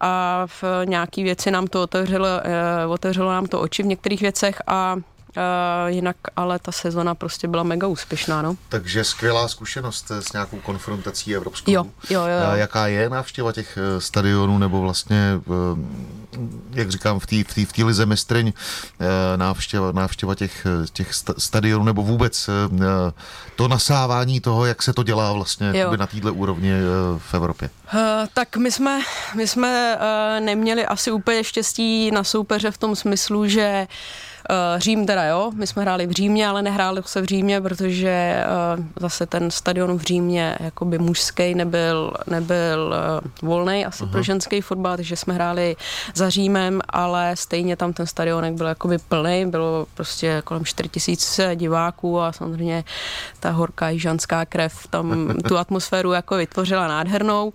a 0.00 0.42
v 0.46 0.64
nějaký 0.84 1.22
věci 1.24 1.50
nám 1.50 1.66
to 1.66 1.82
otevřelo, 1.82 2.26
eh, 2.26 2.86
otevřelo 2.86 3.30
nám 3.30 3.46
to 3.46 3.60
oči 3.60 3.82
v 3.82 3.86
některých 3.86 4.20
věcech 4.20 4.62
a 4.66 4.96
Uh, 5.36 5.90
jinak 5.90 6.16
ale 6.36 6.58
ta 6.58 6.72
sezona 6.72 7.14
prostě 7.14 7.48
byla 7.48 7.62
mega 7.62 7.86
úspěšná, 7.86 8.42
no. 8.42 8.56
Takže 8.68 9.04
skvělá 9.04 9.48
zkušenost 9.48 10.10
s 10.10 10.32
nějakou 10.32 10.56
konfrontací 10.56 11.34
evropskou. 11.34 11.72
Jo, 11.72 11.86
jo, 12.10 12.20
jo. 12.20 12.26
jo. 12.26 12.54
Jaká 12.54 12.86
je 12.86 13.10
návštěva 13.10 13.52
těch 13.52 13.78
stadionů, 13.98 14.58
nebo 14.58 14.80
vlastně, 14.80 15.32
jak 16.70 16.90
říkám, 16.90 17.18
v 17.18 17.26
té 17.26 17.36
v 17.64 17.72
v 17.72 17.86
lize 17.86 18.06
mistryň 18.06 18.52
návštěva, 19.36 19.92
návštěva 19.92 20.34
těch, 20.34 20.66
těch 20.92 21.10
stadionů, 21.38 21.84
nebo 21.84 22.02
vůbec 22.02 22.50
to 23.56 23.68
nasávání 23.68 24.40
toho, 24.40 24.66
jak 24.66 24.82
se 24.82 24.92
to 24.92 25.02
dělá 25.02 25.32
vlastně 25.32 25.72
na 25.96 26.06
této 26.06 26.34
úrovni 26.34 26.72
v 27.18 27.34
Evropě? 27.34 27.70
Uh, 27.94 28.00
tak 28.34 28.56
my 28.56 28.70
jsme, 28.70 29.00
my 29.34 29.48
jsme 29.48 29.96
uh, 29.96 30.44
neměli 30.44 30.86
asi 30.86 31.10
úplně 31.10 31.44
štěstí 31.44 32.10
na 32.10 32.24
soupeře 32.24 32.70
v 32.70 32.78
tom 32.78 32.96
smyslu, 32.96 33.48
že 33.48 33.86
Uh, 33.86 34.35
Řím 34.76 35.06
teda 35.06 35.24
jo, 35.24 35.50
my 35.54 35.66
jsme 35.66 35.82
hráli 35.82 36.06
v 36.06 36.10
Římě, 36.10 36.48
ale 36.48 36.62
nehráli 36.62 37.02
se 37.04 37.20
v 37.20 37.24
Římě, 37.24 37.60
protože 37.60 38.44
uh, 38.78 38.84
zase 39.00 39.26
ten 39.26 39.50
stadion 39.50 39.98
v 39.98 40.02
Římě 40.02 40.56
jakoby 40.60 40.98
mužský 40.98 41.54
nebyl, 41.54 42.12
nebyl 42.26 42.94
uh, 43.22 43.48
volný 43.48 43.86
asi 43.86 44.04
uh-huh. 44.04 44.10
pro 44.10 44.22
ženský 44.22 44.60
fotbal, 44.60 44.96
takže 44.96 45.16
jsme 45.16 45.34
hráli 45.34 45.76
za 46.14 46.30
Římem, 46.30 46.80
ale 46.88 47.36
stejně 47.36 47.76
tam 47.76 47.92
ten 47.92 48.06
stadionek 48.06 48.54
byl 48.54 48.66
jakoby 48.66 48.98
plný, 48.98 49.46
bylo 49.46 49.86
prostě 49.94 50.42
kolem 50.44 50.64
4000 50.64 51.56
diváků 51.56 52.20
a 52.20 52.32
samozřejmě 52.32 52.84
ta 53.40 53.50
horká 53.50 53.88
jižanská 53.88 54.44
krev 54.44 54.86
tam 54.90 55.34
tu 55.48 55.58
atmosféru 55.58 56.12
jako 56.12 56.36
vytvořila 56.36 56.88
nádhernou. 56.88 57.52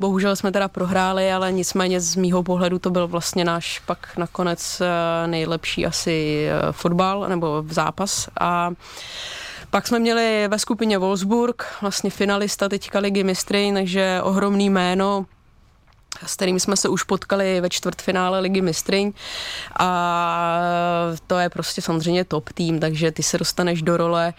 Bohužel 0.00 0.36
jsme 0.36 0.52
teda 0.52 0.68
prohráli, 0.68 1.32
ale 1.32 1.52
nicméně 1.52 2.00
z 2.00 2.16
mýho 2.16 2.42
pohledu 2.42 2.78
to 2.78 2.90
byl 2.90 3.08
vlastně 3.08 3.44
náš 3.44 3.78
pak 3.78 4.16
nakonec 4.16 4.80
eh, 4.80 5.26
nejlepší 5.26 5.86
asi 5.86 6.46
eh, 6.48 6.72
fotbal 6.72 7.28
nebo 7.28 7.64
zápas. 7.68 8.28
A 8.40 8.70
pak 9.70 9.86
jsme 9.86 9.98
měli 9.98 10.48
ve 10.48 10.58
skupině 10.58 10.98
Wolfsburg, 10.98 11.66
vlastně 11.82 12.10
finalista 12.10 12.68
teďka 12.68 12.98
ligy 12.98 13.24
mistry, 13.24 13.70
takže 13.74 14.20
ohromný 14.22 14.70
jméno, 14.70 15.26
s 16.26 16.36
kterým 16.36 16.60
jsme 16.60 16.76
se 16.76 16.88
už 16.88 17.02
potkali 17.02 17.60
ve 17.60 17.68
čtvrtfinále 17.68 18.40
ligy 18.40 18.62
mistryň 18.62 19.12
a 19.78 20.60
to 21.26 21.38
je 21.38 21.48
prostě 21.50 21.82
samozřejmě 21.82 22.24
top 22.24 22.52
tým, 22.52 22.80
takže 22.80 23.12
ty 23.12 23.22
se 23.22 23.38
dostaneš 23.38 23.82
do 23.82 23.96
role 23.96 24.32
Eh, 24.32 24.36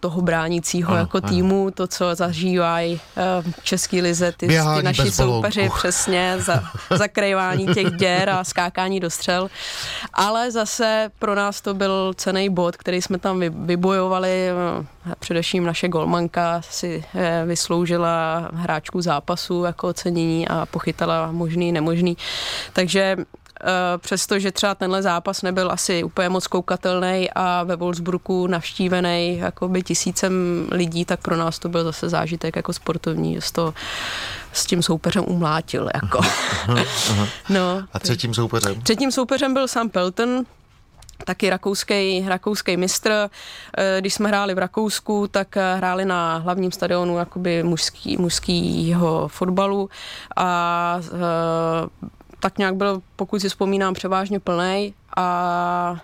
toho 0.00 0.22
bránícího 0.22 0.90
ano, 0.90 0.98
jako 0.98 1.20
týmu, 1.20 1.70
to, 1.70 1.86
co 1.86 2.14
zažívají 2.14 3.00
eh, 3.16 3.22
v 3.60 3.64
český 3.64 4.00
lize, 4.00 4.32
ty, 4.32 4.46
ty 4.46 4.58
naši 4.82 5.10
soupeři 5.10 5.70
přesně, 5.74 6.36
za, 6.38 6.62
zakrývání 6.96 7.66
těch 7.66 7.90
děr 7.92 8.30
a 8.30 8.44
skákání 8.44 9.00
do 9.00 9.10
střel. 9.10 9.50
Ale 10.12 10.50
zase 10.50 11.10
pro 11.18 11.34
nás 11.34 11.60
to 11.60 11.74
byl 11.74 12.12
cený 12.16 12.50
bod, 12.50 12.76
který 12.76 13.02
jsme 13.02 13.18
tam 13.18 13.40
vybojovali. 13.66 14.48
Eh, 14.48 15.14
především 15.18 15.64
naše 15.64 15.88
golmanka 15.88 16.60
si 16.70 17.04
vysloužila 17.46 18.48
hráčku 18.54 19.02
zápasu 19.02 19.64
jako 19.64 19.88
ocenění 19.88 20.48
a 20.48 20.66
pochytala 20.66 21.32
možný, 21.32 21.72
nemožný. 21.72 22.16
Takže 22.72 23.16
Eh, 23.16 23.47
přestože 23.98 24.52
třeba 24.52 24.74
tenhle 24.74 25.02
zápas 25.02 25.42
nebyl 25.42 25.72
asi 25.72 26.04
úplně 26.04 26.28
moc 26.28 26.46
koukatelný 26.46 27.30
a 27.34 27.62
ve 27.62 27.76
Wolfsburgu 27.76 28.46
navštívený 28.46 29.38
jakoby 29.38 29.82
tisícem 29.82 30.32
lidí, 30.70 31.04
tak 31.04 31.20
pro 31.20 31.36
nás 31.36 31.58
to 31.58 31.68
byl 31.68 31.84
zase 31.84 32.08
zážitek 32.08 32.56
jako 32.56 32.72
sportovní, 32.72 33.34
že 33.34 33.52
to 33.52 33.74
s 34.52 34.66
tím 34.66 34.82
soupeřem 34.82 35.24
umlátil. 35.26 35.88
Jako. 35.94 36.20
no, 37.48 37.82
a 37.92 37.98
třetím 37.98 38.34
soupeřem? 38.34 38.80
Třetím 38.82 39.12
soupeřem 39.12 39.54
byl 39.54 39.68
Sam 39.68 39.88
Pelton, 39.88 40.44
taky 41.24 41.50
rakouský, 41.50 42.24
rakouský 42.28 42.76
mistr. 42.76 43.30
Eh, 43.78 43.96
když 44.00 44.14
jsme 44.14 44.28
hráli 44.28 44.54
v 44.54 44.58
Rakousku, 44.58 45.28
tak 45.30 45.56
eh, 45.56 45.74
hráli 45.76 46.04
na 46.04 46.36
hlavním 46.36 46.72
stadionu 46.72 47.18
jakoby 47.18 47.62
mužský, 47.62 48.16
mužskýho 48.16 49.28
fotbalu 49.28 49.90
a 50.36 51.00
tak 52.40 52.58
nějak 52.58 52.74
byl, 52.74 53.02
pokud 53.16 53.40
si 53.40 53.48
vzpomínám, 53.48 53.94
převážně 53.94 54.40
plný 54.40 54.94
a 55.16 55.96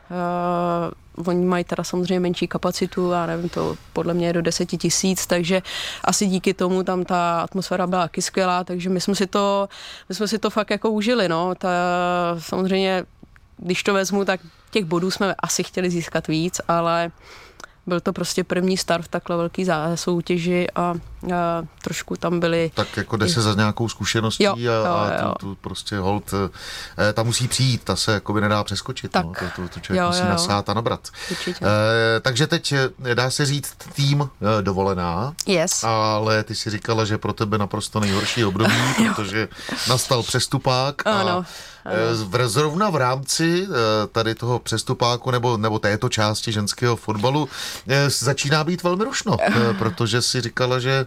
uh, 1.17 1.29
oni 1.29 1.45
mají 1.45 1.65
teda 1.65 1.85
samozřejmě 1.85 2.21
menší 2.21 2.49
kapacitu, 2.49 3.11
já 3.11 3.27
nevím, 3.27 3.49
to 3.49 3.77
podle 3.93 4.15
mě 4.15 4.27
je 4.27 4.33
do 4.33 4.43
deseti 4.43 4.79
tisíc, 4.79 5.27
takže 5.27 5.63
asi 6.05 6.27
díky 6.27 6.55
tomu 6.55 6.83
tam 6.83 7.05
ta 7.05 7.41
atmosféra 7.41 7.87
byla 7.87 8.03
taky 8.03 8.23
skvělá, 8.23 8.65
takže 8.65 8.89
my 8.89 9.01
jsme 9.01 9.15
si 9.15 9.27
to, 9.27 9.69
my 10.09 10.15
jsme 10.15 10.29
si 10.29 10.39
to 10.39 10.51
fakt 10.51 10.71
jako 10.71 10.91
užili, 10.91 11.29
no, 11.29 11.55
ta, 11.55 11.69
samozřejmě, 12.39 13.05
když 13.57 13.83
to 13.83 13.95
vezmu, 13.95 14.25
tak 14.25 14.41
těch 14.71 14.85
bodů 14.85 15.11
jsme 15.11 15.35
asi 15.39 15.63
chtěli 15.63 15.91
získat 15.91 16.29
víc, 16.29 16.61
ale 16.69 17.11
byl 17.87 18.01
to 18.01 18.13
prostě 18.13 18.45
první 18.45 18.77
start 18.77 19.05
v 19.05 19.09
takhle 19.09 19.37
velký 19.37 19.67
soutěži 19.95 20.67
a, 20.75 20.95
trošku 21.83 22.17
tam 22.17 22.41
byly... 22.41 22.71
Tak 22.75 22.97
jako 22.97 23.17
jde 23.17 23.29
se 23.29 23.43
za 23.43 23.55
nějakou 23.55 23.89
zkušeností 23.89 24.45
jo, 24.45 24.53
a, 24.53 24.59
jo, 24.59 24.85
a 24.95 25.35
tu, 25.35 25.35
tu 25.39 25.55
prostě 25.61 25.99
hold, 25.99 26.35
eh, 26.99 27.13
ta 27.13 27.23
musí 27.23 27.49
přijít, 27.49 27.85
ta 27.85 27.97
se 27.97 28.13
jako 28.13 28.33
by 28.33 28.41
nedá 28.41 28.65
přeskočit, 28.65 29.15
no. 29.15 29.23
tak, 29.23 29.43
no, 29.43 29.49
to, 29.57 29.63
to, 29.63 29.69
to 29.69 29.81
člověk 29.81 30.03
jo, 30.03 30.07
musí 30.07 30.21
jo, 30.21 30.29
nasát 30.29 30.69
a 30.69 30.75
nabrat. 30.75 31.09
Určitě. 31.31 31.65
E, 31.65 32.21
takže 32.21 32.47
teď 32.47 32.73
eh, 32.73 33.15
dá 33.15 33.31
se 33.31 33.47
říct 33.47 33.77
tým 33.95 34.31
dovolená, 34.61 35.35
yes. 35.47 35.85
ale 35.85 36.45
ty 36.45 36.55
si 36.55 36.71
říkala, 36.71 37.05
že 37.05 37.19
pro 37.19 37.33
tebe 37.33 37.59
naprosto 37.59 38.01
nejhorší 38.01 38.45
období, 38.45 38.75
protože 39.17 39.49
nastal 39.89 40.23
přestupák 40.23 41.07
a 41.07 41.21
ano 41.21 41.45
Eh, 41.87 42.49
zrovna 42.49 42.91
v 42.91 42.97
rámci 42.97 43.67
eh, 43.67 44.07
tady 44.07 44.35
toho 44.35 44.59
přestupáku 44.59 45.31
nebo, 45.31 45.57
nebo 45.57 45.79
této 45.79 46.09
části 46.09 46.53
ženského 46.53 46.97
fotbalu 46.97 47.49
eh, 47.89 48.11
začíná 48.11 48.65
být 48.65 48.83
velmi 48.83 49.05
rušno, 49.05 49.37
protože 49.79 50.23
si 50.23 50.41
říkala, 50.41 50.79
že 50.79 51.07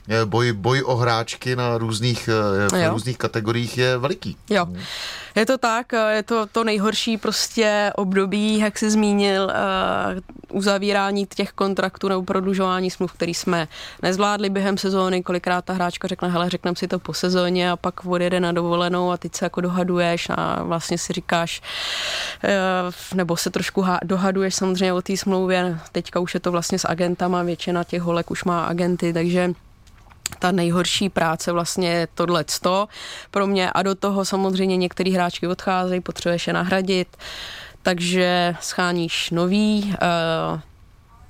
boj, 0.25 0.51
boj 0.51 0.83
o 0.85 0.95
hráčky 0.95 1.55
na 1.55 1.77
různých, 1.77 2.29
v 2.71 2.89
různých 2.89 3.17
kategoriích 3.17 3.77
je 3.77 3.97
veliký. 3.97 4.37
Jo. 4.49 4.67
Je 5.35 5.45
to 5.45 5.57
tak, 5.57 5.91
je 5.91 6.23
to 6.23 6.47
to 6.47 6.63
nejhorší 6.63 7.17
prostě 7.17 7.91
období, 7.95 8.59
jak 8.59 8.77
jsi 8.77 8.91
zmínil, 8.91 9.43
uh, 9.43 10.57
uzavírání 10.57 11.25
těch 11.25 11.51
kontraktů 11.51 12.07
nebo 12.07 12.23
prodlužování 12.23 12.91
smluv, 12.91 13.13
který 13.13 13.33
jsme 13.33 13.67
nezvládli 14.01 14.49
během 14.49 14.77
sezóny. 14.77 15.23
Kolikrát 15.23 15.65
ta 15.65 15.73
hráčka 15.73 16.07
řekne, 16.07 16.29
hele, 16.29 16.49
řekneme 16.49 16.75
si 16.75 16.87
to 16.87 16.99
po 16.99 17.13
sezóně 17.13 17.71
a 17.71 17.75
pak 17.75 18.05
odjede 18.05 18.39
na 18.39 18.51
dovolenou 18.51 19.11
a 19.11 19.17
teď 19.17 19.35
se 19.35 19.45
jako 19.45 19.61
dohaduješ 19.61 20.29
a 20.29 20.63
vlastně 20.63 20.97
si 20.97 21.13
říkáš, 21.13 21.61
uh, 22.43 23.17
nebo 23.17 23.37
se 23.37 23.49
trošku 23.49 23.85
dohaduješ 24.03 24.55
samozřejmě 24.55 24.93
o 24.93 25.01
té 25.01 25.17
smlouvě. 25.17 25.79
Teďka 25.91 26.19
už 26.19 26.33
je 26.33 26.39
to 26.39 26.51
vlastně 26.51 26.79
s 26.79 26.87
agentama, 26.87 27.43
většina 27.43 27.83
těch 27.83 28.01
holek 28.01 28.31
už 28.31 28.43
má 28.43 28.65
agenty, 28.65 29.13
takže 29.13 29.53
ta 30.39 30.51
nejhorší 30.51 31.09
práce 31.09 31.51
vlastně 31.51 31.89
je 31.89 32.07
tohleto 32.13 32.87
pro 33.31 33.47
mě. 33.47 33.71
A 33.71 33.83
do 33.83 33.95
toho 33.95 34.25
samozřejmě 34.25 34.77
některý 34.77 35.13
hráčky 35.13 35.47
odcházejí, 35.47 36.01
potřebuješ 36.01 36.47
je 36.47 36.53
nahradit, 36.53 37.17
takže 37.81 38.55
scháníš 38.61 39.29
nový, 39.31 39.83
uh, 39.83 40.59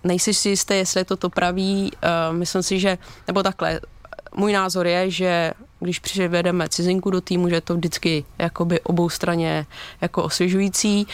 nejsi 0.03 0.33
si 0.33 0.49
jistý, 0.49 0.73
jestli 0.73 0.99
je 0.99 1.05
to 1.05 1.17
to 1.17 1.29
pravý, 1.29 1.91
uh, 1.91 2.37
myslím 2.37 2.63
si, 2.63 2.79
že, 2.79 2.97
nebo 3.27 3.43
takhle, 3.43 3.79
můj 4.35 4.53
názor 4.53 4.87
je, 4.87 5.11
že 5.11 5.51
když 5.79 5.99
přivedeme 5.99 6.69
cizinku 6.69 7.09
do 7.09 7.21
týmu, 7.21 7.49
že 7.49 7.55
je 7.55 7.61
to 7.61 7.75
vždycky 7.75 8.25
jakoby 8.37 8.81
obou 8.81 9.09
straně 9.09 9.65
jako 10.01 10.23
osvěžující, 10.23 11.07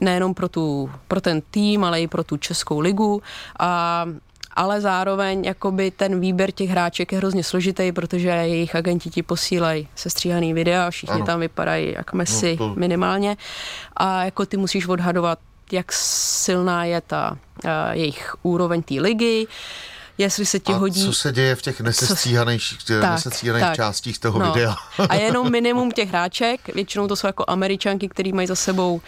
nejenom 0.00 0.34
pro, 0.34 0.48
tu, 0.48 0.90
pro 1.08 1.20
ten 1.20 1.42
tým, 1.50 1.84
ale 1.84 2.02
i 2.02 2.08
pro 2.08 2.24
tu 2.24 2.36
Českou 2.36 2.80
ligu. 2.80 3.22
A 3.58 4.06
ale 4.54 4.80
zároveň 4.80 5.44
jakoby 5.44 5.90
ten 5.90 6.20
výběr 6.20 6.50
těch 6.50 6.70
hráček 6.70 7.12
je 7.12 7.18
hrozně 7.18 7.44
složitý, 7.44 7.92
protože 7.92 8.28
jejich 8.28 8.76
agenti 8.76 9.10
ti 9.10 9.22
posílají 9.22 9.88
sestříhaný 9.94 10.54
videa, 10.54 10.90
všichni 10.90 11.14
ano. 11.14 11.26
tam 11.26 11.40
vypadají 11.40 11.92
jak 11.96 12.12
Messi 12.12 12.56
no 12.60 12.68
to... 12.68 12.80
minimálně 12.80 13.36
a 13.96 14.24
jako 14.24 14.46
ty 14.46 14.56
musíš 14.56 14.86
odhadovat, 14.88 15.38
jak 15.72 15.92
silná 15.92 16.84
je 16.84 17.00
ta 17.00 17.30
uh, 17.64 17.70
jejich 17.92 18.34
úroveň 18.42 18.82
té 18.82 18.94
ligy, 18.94 19.46
jestli 20.18 20.46
se 20.46 20.60
ti 20.60 20.72
a 20.72 20.76
hodí... 20.76 21.04
co 21.04 21.12
se 21.12 21.32
děje 21.32 21.54
v 21.54 21.62
těch 21.62 21.80
nesestříhaných, 21.80 22.62
nesestříhaných 23.00 23.62
tak, 23.62 23.76
částích 23.76 24.18
toho 24.18 24.38
no. 24.38 24.52
videa? 24.52 24.76
a 25.08 25.14
jenom 25.14 25.50
minimum 25.50 25.92
těch 25.92 26.08
hráček, 26.08 26.74
většinou 26.74 27.08
to 27.08 27.16
jsou 27.16 27.26
jako 27.26 27.44
američanky, 27.48 28.08
který 28.08 28.32
mají 28.32 28.46
za 28.46 28.54
sebou 28.54 28.94
uh, 28.94 29.00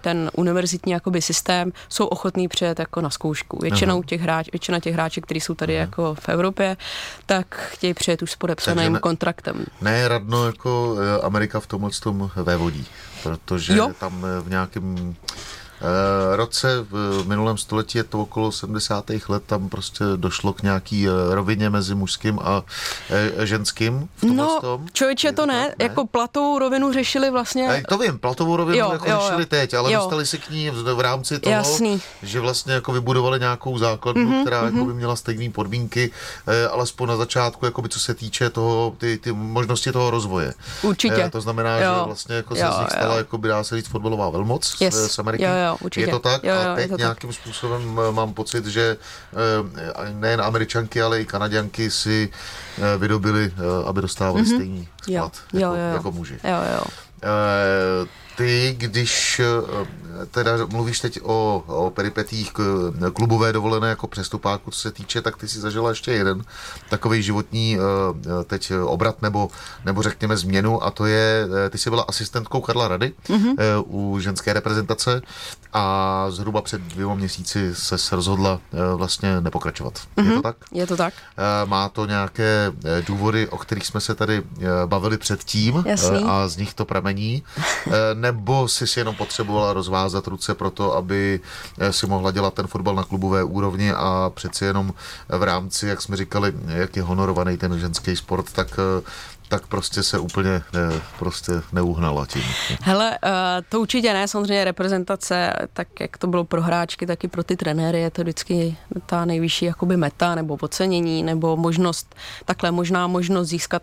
ten 0.00 0.30
univerzitní 0.34 0.92
jakoby 0.92 1.22
systém, 1.22 1.72
jsou 1.88 2.06
ochotní 2.06 2.48
přijet 2.48 2.78
jako 2.78 3.00
na 3.00 3.10
zkoušku. 3.10 3.58
Většinou 3.62 4.02
těch 4.02 4.20
hráč, 4.20 4.48
většina 4.52 4.80
těch 4.80 4.94
hráček, 4.94 5.24
kteří 5.24 5.40
jsou 5.40 5.54
tady 5.54 5.72
uh 5.72 5.80
jako 5.80 6.14
v 6.14 6.28
Evropě, 6.28 6.76
tak 7.26 7.46
chtějí 7.56 7.94
přijet 7.94 8.22
už 8.22 8.30
s 8.30 8.36
podepsaným 8.36 8.92
ne, 8.92 8.98
kontraktem. 8.98 9.64
Ne 9.80 10.08
radno 10.08 10.46
jako 10.46 10.96
eh, 10.98 11.22
Amerika 11.22 11.60
v 11.60 11.66
tomhle 11.66 11.90
tom 12.02 12.30
vévodí, 12.36 12.86
protože 13.22 13.76
jo. 13.76 13.92
tam 14.00 14.26
v 14.40 14.50
nějakém 14.50 15.16
Eh, 15.16 15.55
roce 16.36 16.86
v 16.90 17.24
minulém 17.28 17.58
století 17.58 17.98
je 17.98 18.04
to 18.04 18.20
okolo 18.22 18.52
70. 18.52 19.04
let, 19.28 19.42
tam 19.46 19.68
prostě 19.68 20.04
došlo 20.16 20.52
k 20.52 20.62
nějaký 20.62 21.08
eh, 21.08 21.10
rovině 21.34 21.70
mezi 21.70 21.94
mužským 21.94 22.38
a 22.42 22.62
eh, 23.10 23.46
ženským 23.46 24.08
v 24.16 24.22
No, 24.22 24.58
tom. 24.60 24.86
člověče, 24.92 25.32
to 25.32 25.46
ne. 25.46 25.54
ne? 25.68 25.74
Jako 25.78 26.06
platovou 26.06 26.58
rovinu 26.58 26.92
řešili 26.92 27.30
vlastně... 27.30 27.68
Ne, 27.68 27.82
to 27.88 27.98
vím, 27.98 28.18
platovou 28.18 28.56
rovinu 28.56 28.78
Jo, 28.78 28.88
jako 28.92 29.10
jo, 29.10 29.18
řešili 29.22 29.42
jo. 29.42 29.46
teď, 29.50 29.74
ale 29.74 29.92
Jo. 29.92 29.98
dostali 30.00 30.26
si 30.26 30.38
k 30.38 30.50
ní 30.50 30.70
v, 30.70 31.00
rámci 31.00 31.38
toho, 31.38 31.52
Jasný. 31.54 32.00
že 32.22 32.40
vlastně 32.40 32.72
jako 32.74 32.92
vybudovali 32.92 33.40
nějakou 33.40 33.78
základnu, 33.78 34.22
Mhm, 34.22 34.32
mm-hmm, 34.32 34.42
která 34.42 34.62
mm-hmm. 34.62 34.74
jako 34.74 34.84
by 34.84 34.94
měla 34.94 35.16
stejné 35.16 35.50
podmínky, 35.50 36.10
eh, 36.46 36.68
alespoň 36.68 37.08
na 37.08 37.16
začátku, 37.16 37.64
jako 37.64 37.82
by 37.82 37.88
co 37.88 38.00
se 38.00 38.14
týče 38.14 38.50
toho, 38.50 38.94
ty, 38.98 39.18
ty 39.18 39.32
možnosti 39.32 39.92
toho 39.92 40.10
rozvoje. 40.10 40.54
Určitě. 40.82 41.22
Eh, 41.24 41.30
to 41.30 41.40
znamená, 41.40 41.78
Jo. 41.78 41.94
že 41.98 42.02
vlastně 42.06 42.34
jako 42.34 42.54
se 42.54 42.60
Jo, 42.60 42.72
z 42.76 42.78
nich 42.80 42.90
stala, 42.90 43.16
jako 43.16 43.38
by 43.38 43.48
dá 43.48 43.64
se 43.64 43.76
říct, 43.76 43.86
fotbalová 43.88 44.30
velmoc 44.30 44.76
Yes. 44.80 44.94
z 44.94 45.18
Ameriky. 45.18 45.44
Jo, 45.44 45.50
jo, 45.50 45.65
určitě. 45.80 46.06
Je 46.06 46.10
to 46.10 46.18
tak? 46.18 46.44
Jo, 46.44 46.54
jo, 46.54 46.70
a 46.72 46.74
teď 46.74 46.88
to 46.88 46.92
tak. 46.92 46.98
nějakým 46.98 47.32
způsobem 47.32 48.00
eh, 48.08 48.12
mám 48.12 48.34
pocit, 48.34 48.66
že 48.66 48.96
eh, 49.32 50.12
nejen 50.12 50.40
američanky, 50.42 51.02
ale 51.02 51.20
i 51.20 51.24
kanaděnky 51.24 51.90
si 51.90 52.28
eh, 52.78 52.98
vydobili, 52.98 53.52
eh, 53.56 53.88
aby 53.88 54.02
dostávali 54.02 54.42
mm-hmm. 54.42 54.54
stejný 54.54 54.78
Mhm. 54.78 55.14
Jo, 55.14 55.20
plat 55.20 55.32
jo, 55.52 55.60
jako, 55.60 55.74
jo, 55.74 55.82
jo. 55.88 55.94
jako 55.94 56.12
muži. 56.12 56.38
Jo, 56.44 56.58
jo. 56.74 56.82
Eh, 57.22 58.08
Ty, 58.36 58.74
když 58.78 59.40
eh, 59.40 60.26
teda 60.30 60.52
mluvíš 60.66 61.00
teď 61.00 61.18
o, 61.22 61.64
o 61.66 61.90
peripetích 61.90 62.52
k- 62.52 62.92
klubové 63.12 63.52
dovolené 63.52 63.88
jako 63.88 64.06
přestupáku, 64.06 64.70
co 64.70 64.78
se 64.80 64.90
týče, 64.92 65.22
tak 65.22 65.36
ty 65.36 65.48
si 65.48 65.60
zažila 65.60 65.88
ještě 65.90 66.12
jeden 66.12 66.42
takový 66.90 67.22
životní 67.22 67.78
eh, 67.78 68.44
teď 68.44 68.72
obrat 68.84 69.22
nebo, 69.22 69.48
nebo 69.84 70.02
řekněme 70.02 70.36
změnu 70.36 70.84
a 70.84 70.90
to 70.90 71.06
je, 71.06 71.46
eh, 71.66 71.70
ty 71.70 71.78
jsi 71.78 71.90
byla 71.90 72.02
asistentkou 72.08 72.60
Karla 72.60 72.88
Rady 72.88 73.12
mm-hmm. 73.28 73.84
u 73.86 74.18
ženské 74.20 74.52
reprezentace 74.52 75.22
a 75.72 76.26
zhruba 76.30 76.62
před 76.62 76.80
dvěma 76.80 77.14
měsíci 77.14 77.70
se 77.74 78.16
rozhodla 78.16 78.60
eh, 78.72 78.96
vlastně 78.96 79.40
nepokračovat. 79.40 79.94
Mm-hmm. 80.16 80.28
Je 80.30 80.34
to 80.36 80.42
tak? 80.42 80.56
Je 80.72 80.86
to 80.86 80.96
tak? 80.96 81.14
Eh, 81.38 81.66
Má 81.66 81.88
to 81.88 82.06
nějaké 82.06 82.72
eh, 82.84 83.02
důvody, 83.06 83.48
o 83.48 83.56
kterých 83.58 83.86
jsme 83.86 84.00
se 84.00 84.14
tady 84.14 84.42
eh, 84.60 84.64
bavili 84.86 85.18
předtím 85.18 85.82
Jasný. 85.86 86.16
eh, 86.22 86.24
a 86.26 86.48
z 86.48 86.56
nich 86.56 86.74
to 86.74 86.84
pramení, 86.84 87.42
Eh, 87.86 87.92
nebo 88.26 88.68
jsi 88.68 88.86
si 88.86 89.00
jenom 89.00 89.14
potřebovala 89.14 89.72
rozvázat 89.72 90.26
ruce 90.26 90.54
pro 90.54 90.70
to, 90.70 90.94
aby 90.94 91.40
eh, 91.78 91.92
si 91.92 92.06
mohla 92.06 92.30
dělat 92.30 92.54
ten 92.54 92.66
fotbal 92.66 92.94
na 92.94 93.04
klubové 93.04 93.44
úrovni 93.44 93.92
a 93.92 94.30
přeci 94.34 94.64
jenom 94.64 94.92
v 95.28 95.42
rámci, 95.42 95.86
jak 95.86 96.02
jsme 96.02 96.16
říkali, 96.16 96.52
jak 96.66 96.96
je 96.96 97.02
honorovaný 97.02 97.56
ten 97.56 97.78
ženský 97.78 98.16
sport, 98.16 98.52
tak 98.52 98.68
eh, 98.78 99.02
tak 99.48 99.66
prostě 99.66 100.02
se 100.02 100.18
úplně 100.18 100.50
ne, 100.50 101.00
prostě 101.18 101.52
neuhnala 101.72 102.26
tím. 102.26 102.42
Hele, 102.82 103.18
to 103.68 103.80
určitě 103.80 104.12
ne, 104.12 104.28
samozřejmě 104.28 104.64
reprezentace, 104.64 105.52
tak 105.72 105.88
jak 106.00 106.18
to 106.18 106.26
bylo 106.26 106.44
pro 106.44 106.62
hráčky, 106.62 107.06
tak 107.06 107.24
i 107.24 107.28
pro 107.28 107.44
ty 107.44 107.56
trenéry 107.56 108.00
je 108.00 108.10
to 108.10 108.22
vždycky 108.22 108.76
ta 109.06 109.24
nejvyšší 109.24 109.64
jakoby 109.64 109.96
meta 109.96 110.34
nebo 110.34 110.58
ocenění, 110.60 111.22
nebo 111.22 111.56
možnost, 111.56 112.14
takhle 112.44 112.70
možná 112.70 113.06
možnost 113.06 113.48
získat 113.48 113.82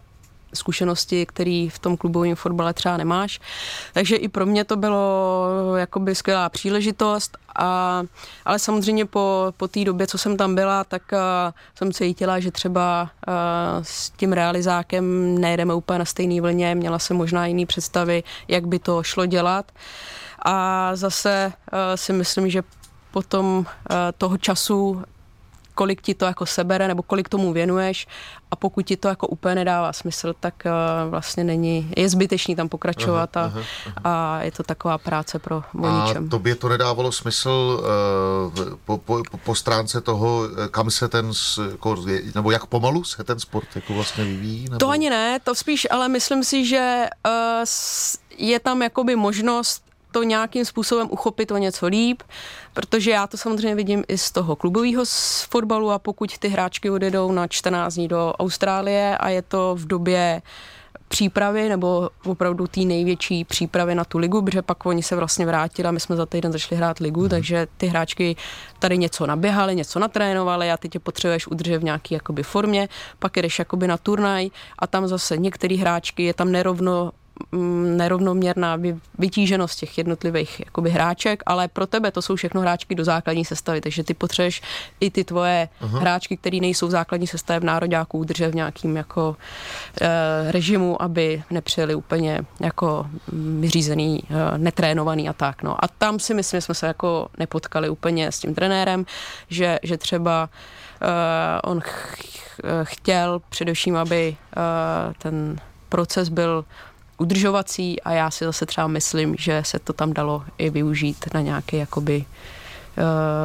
zkušenosti, 0.53 1.25
které 1.25 1.67
v 1.71 1.79
tom 1.79 1.97
klubovém 1.97 2.35
fotbale 2.35 2.73
třeba 2.73 2.97
nemáš. 2.97 3.39
Takže 3.93 4.15
i 4.15 4.27
pro 4.27 4.45
mě 4.45 4.63
to 4.63 4.75
bylo 4.75 5.75
jakoby 5.75 6.15
skvělá 6.15 6.49
příležitost, 6.49 7.37
a, 7.55 8.01
ale 8.45 8.59
samozřejmě 8.59 9.05
po, 9.05 9.53
po 9.57 9.67
té 9.67 9.83
době, 9.85 10.07
co 10.07 10.17
jsem 10.17 10.37
tam 10.37 10.55
byla, 10.55 10.83
tak 10.83 11.01
uh, 11.11 11.19
jsem 11.75 11.93
cítila, 11.93 12.39
že 12.39 12.51
třeba 12.51 13.09
uh, 13.27 13.33
s 13.81 14.09
tím 14.09 14.33
realizákem 14.33 15.37
nejedeme 15.41 15.73
úplně 15.73 15.99
na 15.99 16.05
stejné 16.05 16.41
vlně, 16.41 16.75
měla 16.75 16.99
jsem 16.99 17.17
možná 17.17 17.45
jiný 17.45 17.65
představy, 17.65 18.23
jak 18.47 18.67
by 18.67 18.79
to 18.79 19.03
šlo 19.03 19.25
dělat. 19.25 19.71
A 20.45 20.89
zase 20.95 21.53
uh, 21.53 21.79
si 21.95 22.13
myslím, 22.13 22.49
že 22.49 22.63
potom 23.11 23.57
uh, 23.57 23.65
toho 24.17 24.37
času 24.37 25.03
kolik 25.75 26.01
ti 26.01 26.13
to 26.13 26.25
jako 26.25 26.45
sebere, 26.45 26.87
nebo 26.87 27.03
kolik 27.03 27.29
tomu 27.29 27.53
věnuješ 27.53 28.07
a 28.51 28.55
pokud 28.55 28.85
ti 28.85 28.97
to 28.97 29.07
jako 29.07 29.27
úplně 29.27 29.55
nedává 29.55 29.93
smysl, 29.93 30.33
tak 30.39 30.53
uh, 30.65 31.09
vlastně 31.09 31.43
není, 31.43 31.91
je 31.97 32.09
zbytečný 32.09 32.55
tam 32.55 32.69
pokračovat 32.69 33.37
a, 33.37 33.53
a 34.03 34.41
je 34.41 34.51
to 34.51 34.63
taková 34.63 34.97
práce 34.97 35.39
pro 35.39 35.63
o 35.81 35.85
A 35.85 36.13
tobě 36.29 36.55
to 36.55 36.69
nedávalo 36.69 37.11
smysl 37.11 37.49
uh, 37.49 38.77
po, 38.85 38.97
po, 38.97 39.23
po 39.43 39.55
stránce 39.55 40.01
toho, 40.01 40.43
eh, 40.45 40.69
kam 40.69 40.91
se 40.91 41.07
ten, 41.07 41.31
jako, 41.71 41.95
nebo 42.35 42.51
jak 42.51 42.65
pomalu 42.65 43.03
se 43.03 43.23
ten 43.23 43.39
sport 43.39 43.67
jako 43.75 43.93
vlastně 43.93 44.23
vyvíjí? 44.23 44.63
Nebo? 44.63 44.77
To 44.77 44.89
ani 44.89 45.09
ne, 45.09 45.39
to 45.39 45.55
spíš, 45.55 45.87
ale 45.91 46.09
myslím 46.09 46.43
si, 46.43 46.65
že 46.65 47.05
uh, 47.25 47.65
je 48.37 48.59
tam 48.59 48.81
jakoby 48.81 49.15
možnost 49.15 49.92
to 50.13 50.23
nějakým 50.23 50.65
způsobem 50.65 51.07
uchopit 51.11 51.51
o 51.51 51.57
něco 51.57 51.87
líp, 51.87 52.23
protože 52.73 53.11
já 53.11 53.27
to 53.27 53.37
samozřejmě 53.37 53.75
vidím 53.75 54.03
i 54.07 54.17
z 54.17 54.31
toho 54.31 54.55
klubového 54.55 55.03
fotbalu 55.49 55.91
a 55.91 55.99
pokud 55.99 56.37
ty 56.37 56.47
hráčky 56.47 56.89
odjedou 56.89 57.31
na 57.31 57.47
14 57.47 57.93
dní 57.93 58.07
do 58.07 58.33
Austrálie 58.39 59.17
a 59.17 59.29
je 59.29 59.41
to 59.41 59.75
v 59.75 59.87
době 59.87 60.41
přípravy 61.07 61.69
nebo 61.69 62.09
opravdu 62.25 62.67
té 62.67 62.81
největší 62.81 63.45
přípravy 63.45 63.95
na 63.95 64.05
tu 64.05 64.17
ligu, 64.17 64.41
protože 64.41 64.61
pak 64.61 64.85
oni 64.85 65.03
se 65.03 65.15
vlastně 65.15 65.45
vrátili 65.45 65.87
a 65.87 65.91
my 65.91 65.99
jsme 65.99 66.15
za 66.15 66.25
týden 66.25 66.51
začali 66.51 66.77
hrát 66.77 66.99
ligu, 66.99 67.29
takže 67.29 67.67
ty 67.77 67.87
hráčky 67.87 68.35
tady 68.79 68.97
něco 68.97 69.25
naběhaly, 69.25 69.75
něco 69.75 69.99
natrénovaly 69.99 70.71
a 70.71 70.77
ty 70.77 70.89
tě 70.89 70.99
potřebuješ 70.99 71.47
udržet 71.47 71.77
v 71.77 71.83
nějaké 71.83 72.15
jakoby 72.15 72.43
formě, 72.43 72.89
pak 73.19 73.37
jdeš 73.37 73.59
jakoby 73.59 73.87
na 73.87 73.97
turnaj 73.97 74.49
a 74.79 74.87
tam 74.87 75.07
zase 75.07 75.37
některé 75.37 75.75
hráčky 75.75 76.23
je 76.23 76.33
tam 76.33 76.51
nerovno 76.51 77.11
nerovnoměrná 77.97 78.75
vy- 78.75 78.99
vytíženost 79.19 79.79
těch 79.79 79.97
jednotlivých 79.97 80.59
jakoby, 80.59 80.89
hráček, 80.89 81.43
ale 81.45 81.67
pro 81.67 81.87
tebe 81.87 82.11
to 82.11 82.21
jsou 82.21 82.35
všechno 82.35 82.61
hráčky 82.61 82.95
do 82.95 83.05
základní 83.05 83.45
sestavy, 83.45 83.81
takže 83.81 84.03
ty 84.03 84.13
potřebuješ 84.13 84.61
i 84.99 85.11
ty 85.11 85.23
tvoje 85.23 85.69
uh-huh. 85.81 85.99
hráčky, 85.99 86.37
které 86.37 86.57
nejsou 86.57 86.87
v 86.87 86.91
základní 86.91 87.27
sestavě 87.27 87.59
v 87.59 87.63
nároďáku, 87.63 88.17
udržet 88.17 88.51
v 88.51 88.55
nějakým 88.55 88.97
jako 88.97 89.35
e, 90.01 90.51
režimu, 90.51 91.01
aby 91.01 91.43
nepřijeli 91.49 91.95
úplně 91.95 92.41
jako 92.59 93.07
mm, 93.31 93.61
vyřízený, 93.61 94.23
e, 94.29 94.57
netrénovaný 94.57 95.29
a 95.29 95.33
tak. 95.33 95.63
No. 95.63 95.83
A 95.83 95.87
tam 95.87 96.19
si 96.19 96.33
myslím, 96.33 96.57
že 96.57 96.61
jsme 96.61 96.75
se 96.75 96.87
jako 96.87 97.27
nepotkali 97.37 97.89
úplně 97.89 98.31
s 98.31 98.39
tím 98.39 98.55
trenérem, 98.55 99.05
že, 99.49 99.79
že 99.83 99.97
třeba 99.97 100.49
e, 101.01 101.61
on 101.61 101.79
ch- 101.79 102.17
chtěl 102.83 103.41
především, 103.49 103.95
aby 103.95 104.35
e, 104.57 105.13
ten 105.13 105.59
proces 105.89 106.29
byl 106.29 106.65
udržovací 107.17 108.01
a 108.01 108.11
já 108.11 108.31
si 108.31 108.45
zase 108.45 108.65
třeba 108.65 108.87
myslím, 108.87 109.35
že 109.39 109.61
se 109.65 109.79
to 109.79 109.93
tam 109.93 110.13
dalo 110.13 110.43
i 110.57 110.69
využít 110.69 111.25
na 111.33 111.41
nějaký 111.41 111.77
jakoby 111.77 112.25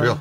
uh, 0.01 0.07
Jo, 0.07 0.19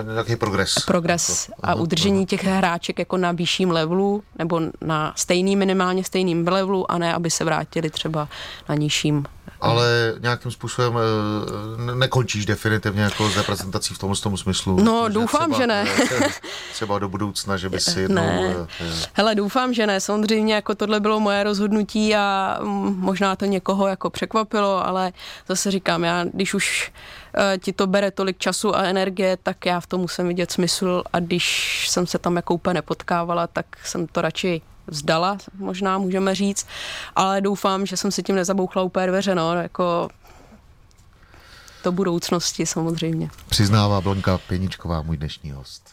eh, 0.00 0.12
nějaký 0.12 0.36
progres. 0.36 0.74
progres 0.86 1.48
Jako, 1.48 1.60
a 1.62 1.74
udržení 1.74 2.26
těch 2.26 2.44
hráček 2.44 2.98
jako 2.98 3.16
na 3.16 3.32
vyšším 3.32 3.70
levelu 3.70 4.22
nebo 4.38 4.60
na 4.80 5.12
stejný, 5.16 5.56
minimálně 5.56 6.04
stejným 6.04 6.48
levelu 6.48 6.90
a 6.90 6.98
ne, 6.98 7.14
aby 7.14 7.30
se 7.30 7.44
vrátili 7.44 7.90
třeba 7.90 8.28
na 8.68 8.74
nižším. 8.74 9.24
Ale 9.60 10.14
nějakým 10.20 10.50
způsobem 10.50 10.94
eh, 10.98 11.82
ne- 11.86 11.94
nekončíš 11.94 12.46
definitivně 12.46 13.02
jako 13.02 13.30
s 13.30 13.36
reprezentací 13.36 13.94
v 13.94 13.98
tom, 13.98 14.14
tom 14.14 14.36
smyslu. 14.36 14.76
No, 14.82 15.08
doufám, 15.08 15.50
třeba, 15.50 15.56
že 15.62 15.66
ne. 15.66 15.84
eh, 16.22 16.28
Třeba 16.72 16.98
do 16.98 17.08
budoucna, 17.08 17.56
že 17.56 17.68
by 17.68 17.80
si 17.80 18.00
jednou... 18.00 18.22
Ne. 18.22 18.54
eh, 18.60 18.66
eh, 18.80 18.92
Hele, 19.12 19.34
doufám, 19.34 19.74
že 19.74 19.86
ne. 19.86 20.00
Samozřejmě 20.00 20.54
jako 20.54 20.74
tohle 20.74 21.00
bylo 21.00 21.20
moje 21.20 21.42
rozhodnutí 21.44 22.14
a 22.16 22.58
mm, 22.62 22.96
možná 22.98 23.36
to 23.36 23.44
někoho 23.44 23.86
jako 23.86 24.10
překvapilo, 24.10 24.86
ale 24.86 25.12
zase 25.48 25.70
říkám, 25.70 26.04
já 26.04 26.24
když 26.24 26.54
už 26.54 26.92
eh, 27.36 27.58
ti 27.58 27.72
to 27.72 27.86
bere 27.86 28.10
tolik 28.10 28.38
času 28.38 28.76
a 28.76 28.82
energie, 28.82 29.36
tak 29.42 29.66
já 29.66 29.80
v 29.80 29.86
tom 29.86 30.00
musím 30.00 30.28
vidět 30.28 30.50
smysl 30.52 31.02
a 31.12 31.20
když 31.20 31.86
jsem 31.90 32.06
se 32.06 32.18
tam 32.18 32.36
jako 32.36 32.54
úplně 32.54 32.74
nepotkávala, 32.74 33.46
tak 33.46 33.66
jsem 33.84 34.06
to 34.06 34.20
radši 34.20 34.62
vzdala, 34.90 35.38
možná 35.58 35.98
můžeme 35.98 36.34
říct, 36.34 36.66
ale 37.16 37.40
doufám, 37.40 37.86
že 37.86 37.96
jsem 37.96 38.10
si 38.10 38.22
tím 38.22 38.36
nezabouchla 38.36 38.82
úplně 38.82 39.06
dveře, 39.06 39.34
no, 39.34 39.54
jako 39.54 40.08
do 41.84 41.92
budoucnosti 41.92 42.66
samozřejmě. 42.66 43.30
Přiznává 43.48 44.00
Blanka 44.00 44.38
Pěničková, 44.38 45.02
můj 45.02 45.16
dnešní 45.16 45.50
host. 45.50 45.90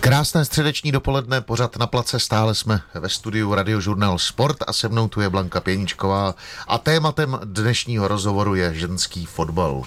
Krásné 0.00 0.44
středeční 0.44 0.92
dopoledne, 0.92 1.40
pořád 1.40 1.76
na 1.76 1.86
place, 1.86 2.18
stále 2.18 2.54
jsme 2.54 2.80
ve 2.94 3.08
studiu 3.08 3.54
Radiožurnál 3.54 4.18
Sport 4.18 4.56
a 4.66 4.72
se 4.72 4.88
mnou 4.88 5.08
tu 5.08 5.20
je 5.20 5.28
Blanka 5.28 5.60
Pěničková 5.60 6.34
a 6.68 6.78
tématem 6.78 7.40
dnešního 7.44 8.08
rozhovoru 8.08 8.54
je 8.54 8.74
ženský 8.74 9.26
fotbal. 9.26 9.82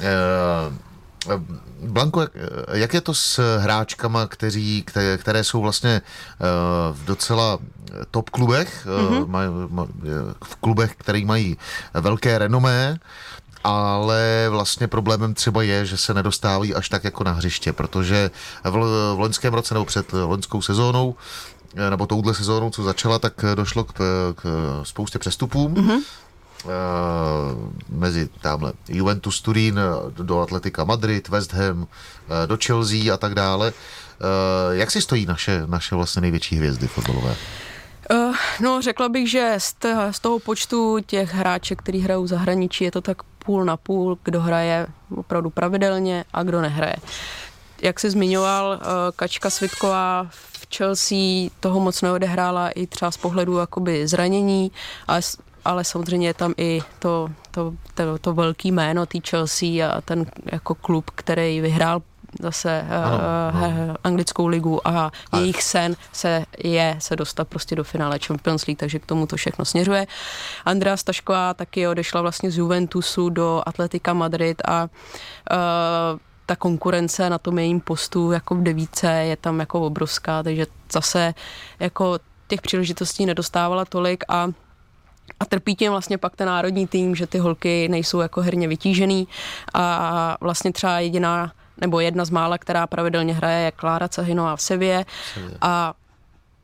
Eh, 0.00 0.89
Blanko, 1.82 2.20
jak, 2.20 2.30
jak 2.72 2.94
je 2.94 3.00
to 3.00 3.14
s 3.14 3.58
hráčkama, 3.58 4.26
kteří, 4.26 4.82
které, 4.82 5.18
které 5.18 5.44
jsou 5.44 5.60
vlastně 5.60 5.90
eh, 5.90 6.44
v 6.92 7.04
docela 7.04 7.58
top 8.10 8.30
klubech, 8.30 8.86
mm-hmm. 8.86 9.86
v 10.44 10.56
klubech, 10.56 10.94
které 10.96 11.24
mají 11.24 11.56
velké 11.94 12.38
renomé, 12.38 12.98
ale 13.64 14.46
vlastně 14.50 14.88
problémem 14.88 15.34
třeba 15.34 15.62
je, 15.62 15.86
že 15.86 15.96
se 15.96 16.14
nedostávají 16.14 16.74
až 16.74 16.88
tak 16.88 17.04
jako 17.04 17.24
na 17.24 17.32
hřiště, 17.32 17.72
protože 17.72 18.30
v, 18.64 18.70
v 19.14 19.18
loňském 19.18 19.54
roce 19.54 19.74
nebo 19.74 19.84
před 19.84 20.12
loňskou 20.12 20.62
sezónou 20.62 21.14
nebo 21.90 22.06
touhle 22.06 22.34
sezónou, 22.34 22.70
co 22.70 22.82
začala, 22.82 23.18
tak 23.18 23.44
došlo 23.54 23.84
k, 23.84 23.92
k 24.36 24.44
spoustě 24.82 25.18
přestupům. 25.18 25.74
Mm-hmm. 25.74 25.98
Mezi 27.88 28.28
tamhle 28.40 28.72
Juventus 28.88 29.40
Turín 29.40 29.80
do 30.10 30.40
Atletika 30.40 30.84
Madrid, 30.84 31.28
West 31.28 31.52
Ham, 31.52 31.86
do 32.46 32.58
Chelsea 32.66 33.14
a 33.14 33.16
tak 33.16 33.34
dále. 33.34 33.72
Jak 34.70 34.90
si 34.90 35.02
stojí 35.02 35.26
naše, 35.26 35.62
naše 35.66 35.94
vlastně 35.94 36.22
největší 36.22 36.56
hvězdy 36.56 36.86
fotbalové? 36.86 37.36
No, 38.60 38.82
řekla 38.82 39.08
bych, 39.08 39.30
že 39.30 39.54
z, 40.10 40.20
toho 40.20 40.38
počtu 40.38 40.98
těch 41.06 41.34
hráček, 41.34 41.78
který 41.78 42.00
hrajou 42.00 42.22
v 42.22 42.26
zahraničí, 42.26 42.84
je 42.84 42.90
to 42.90 43.00
tak 43.00 43.22
půl 43.22 43.64
na 43.64 43.76
půl, 43.76 44.18
kdo 44.24 44.40
hraje 44.40 44.86
opravdu 45.16 45.50
pravidelně 45.50 46.24
a 46.32 46.42
kdo 46.42 46.60
nehraje. 46.60 46.96
Jak 47.82 48.00
jsi 48.00 48.10
zmiňoval, 48.10 48.80
Kačka 49.16 49.50
Svitková 49.50 50.26
v 50.30 50.66
Chelsea 50.76 51.50
toho 51.60 51.80
moc 51.80 52.02
neodehrála 52.02 52.70
i 52.70 52.86
třeba 52.86 53.10
z 53.10 53.16
pohledu 53.16 53.58
jakoby 53.58 54.08
zranění, 54.08 54.72
ale 55.06 55.20
ale 55.64 55.84
samozřejmě 55.84 56.26
je 56.28 56.34
tam 56.34 56.54
i 56.56 56.82
to, 56.98 57.28
to, 57.50 57.72
to, 57.94 58.18
to 58.18 58.34
velký 58.34 58.72
jméno 58.72 59.06
té 59.06 59.18
Chelsea 59.28 59.90
a 59.92 60.00
ten 60.00 60.26
jako 60.52 60.74
klub, 60.74 61.10
který 61.14 61.60
vyhrál 61.60 62.02
zase 62.40 62.80
ano, 62.80 63.16
uh, 63.16 63.64
ano. 63.64 63.96
anglickou 64.04 64.46
ligu 64.46 64.88
a 64.88 65.12
Ale. 65.32 65.42
jejich 65.42 65.62
sen 65.62 65.96
se 66.12 66.44
je 66.58 66.96
se 66.98 67.16
dostat 67.16 67.48
prostě 67.48 67.76
do 67.76 67.84
finále 67.84 68.18
Champions 68.18 68.66
League, 68.66 68.78
takže 68.78 68.98
k 68.98 69.06
tomu 69.06 69.26
to 69.26 69.36
všechno 69.36 69.64
směřuje. 69.64 70.06
Andrea 70.64 70.96
Stašková 70.96 71.54
taky 71.54 71.88
odešla 71.88 72.22
vlastně 72.22 72.50
z 72.50 72.58
Juventusu 72.58 73.30
do 73.30 73.62
Atletika 73.66 74.12
Madrid 74.12 74.62
a 74.68 74.82
uh, 74.82 76.18
ta 76.46 76.56
konkurence 76.56 77.30
na 77.30 77.38
tom 77.38 77.58
jejím 77.58 77.80
postu 77.80 78.32
jako 78.32 78.54
v 78.54 78.62
devíce 78.62 79.12
je 79.12 79.36
tam 79.36 79.60
jako 79.60 79.80
obrovská, 79.80 80.42
takže 80.42 80.66
zase 80.92 81.34
jako 81.80 82.18
těch 82.48 82.60
příležitostí 82.60 83.26
nedostávala 83.26 83.84
tolik 83.84 84.24
a 84.28 84.48
a 85.40 85.44
trpí 85.44 85.76
tím 85.76 85.90
vlastně 85.90 86.18
pak 86.18 86.36
ten 86.36 86.48
národní 86.48 86.86
tým, 86.86 87.14
že 87.14 87.26
ty 87.26 87.38
holky 87.38 87.88
nejsou 87.88 88.20
jako 88.20 88.40
herně 88.40 88.68
vytížený. 88.68 89.28
A 89.74 90.36
vlastně 90.40 90.72
třeba 90.72 90.98
jediná 91.00 91.52
nebo 91.80 92.00
jedna 92.00 92.24
z 92.24 92.30
mála, 92.30 92.58
která 92.58 92.86
pravidelně 92.86 93.34
hraje, 93.34 93.64
je 93.64 93.70
Klára 93.70 94.08
Cahinová 94.08 94.56
v 94.56 94.62
Sevě. 94.62 95.04
A 95.60 95.94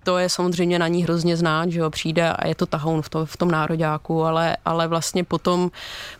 to 0.06 0.18
je 0.18 0.28
samozřejmě 0.28 0.78
na 0.78 0.88
ní 0.88 1.02
hrozně 1.02 1.36
znát, 1.36 1.70
že 1.70 1.80
jo, 1.80 1.90
přijde 1.90 2.32
a 2.32 2.46
je 2.46 2.54
to 2.54 2.66
tahoun 2.66 3.02
v, 3.02 3.08
to, 3.08 3.26
v 3.26 3.36
tom 3.36 3.50
nároďáku, 3.50 4.24
ale, 4.24 4.56
ale 4.64 4.88
vlastně 4.88 5.24
potom, 5.24 5.70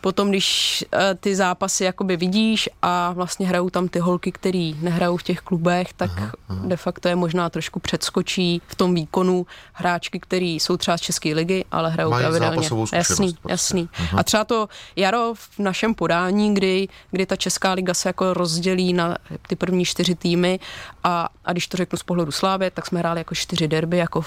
potom, 0.01 0.29
když 0.29 0.85
uh, 0.94 1.01
ty 1.20 1.37
zápasy 1.37 1.85
jakoby 1.85 2.16
vidíš 2.16 2.68
a 2.83 3.12
vlastně 3.12 3.46
hrajou 3.46 3.70
tam 3.70 3.88
ty 3.88 3.99
holky, 3.99 4.33
které 4.33 4.72
nehrajou 4.81 5.16
v 5.16 5.22
těch 5.22 5.40
klubech, 5.40 5.92
tak 5.92 6.11
aha, 6.16 6.33
aha. 6.49 6.61
de 6.66 6.77
facto 6.77 7.09
je 7.09 7.16
možná 7.16 7.51
trošku 7.51 7.81
předskočí 7.81 8.62
v 8.66 8.75
tom 8.75 8.94
výkonu 8.94 9.46
hráčky, 9.72 10.20
které 10.20 10.59
jsou 10.59 10.77
třeba 10.77 10.96
z 10.96 11.01
České 11.01 11.35
ligy, 11.35 11.64
ale 11.70 11.90
hrajou 11.90 12.11
Mají 12.11 12.22
pravidelně. 12.22 12.68
Jasný, 12.92 13.33
prostě. 13.33 13.49
jasný. 13.49 13.88
Aha. 13.99 14.18
A 14.18 14.22
třeba 14.22 14.44
to 14.44 14.68
jaro 14.96 15.35
v 15.35 15.59
našem 15.59 15.94
podání, 15.94 16.55
kdy, 16.55 16.88
kdy 17.11 17.27
ta 17.27 17.37
Česká 17.37 17.72
liga 17.72 17.94
se 17.94 18.09
jako 18.09 18.35
rozdělí 18.35 18.92
na 18.92 19.16
ty 19.46 19.57
první 19.57 19.85
čtyři 19.85 20.14
týmy 20.14 20.61
a, 21.05 21.29
a 21.44 21.53
když 21.53 21.66
to 21.66 21.77
řeknu 21.77 21.99
z 21.99 22.03
pohledu 22.03 22.33
Slávy, 22.33 22.70
tak 22.70 22.87
jsme 22.87 22.99
hráli 22.99 23.20
jako 23.20 23.35
čtyři 23.35 23.68
derby 23.77 23.97
jako 23.97 24.25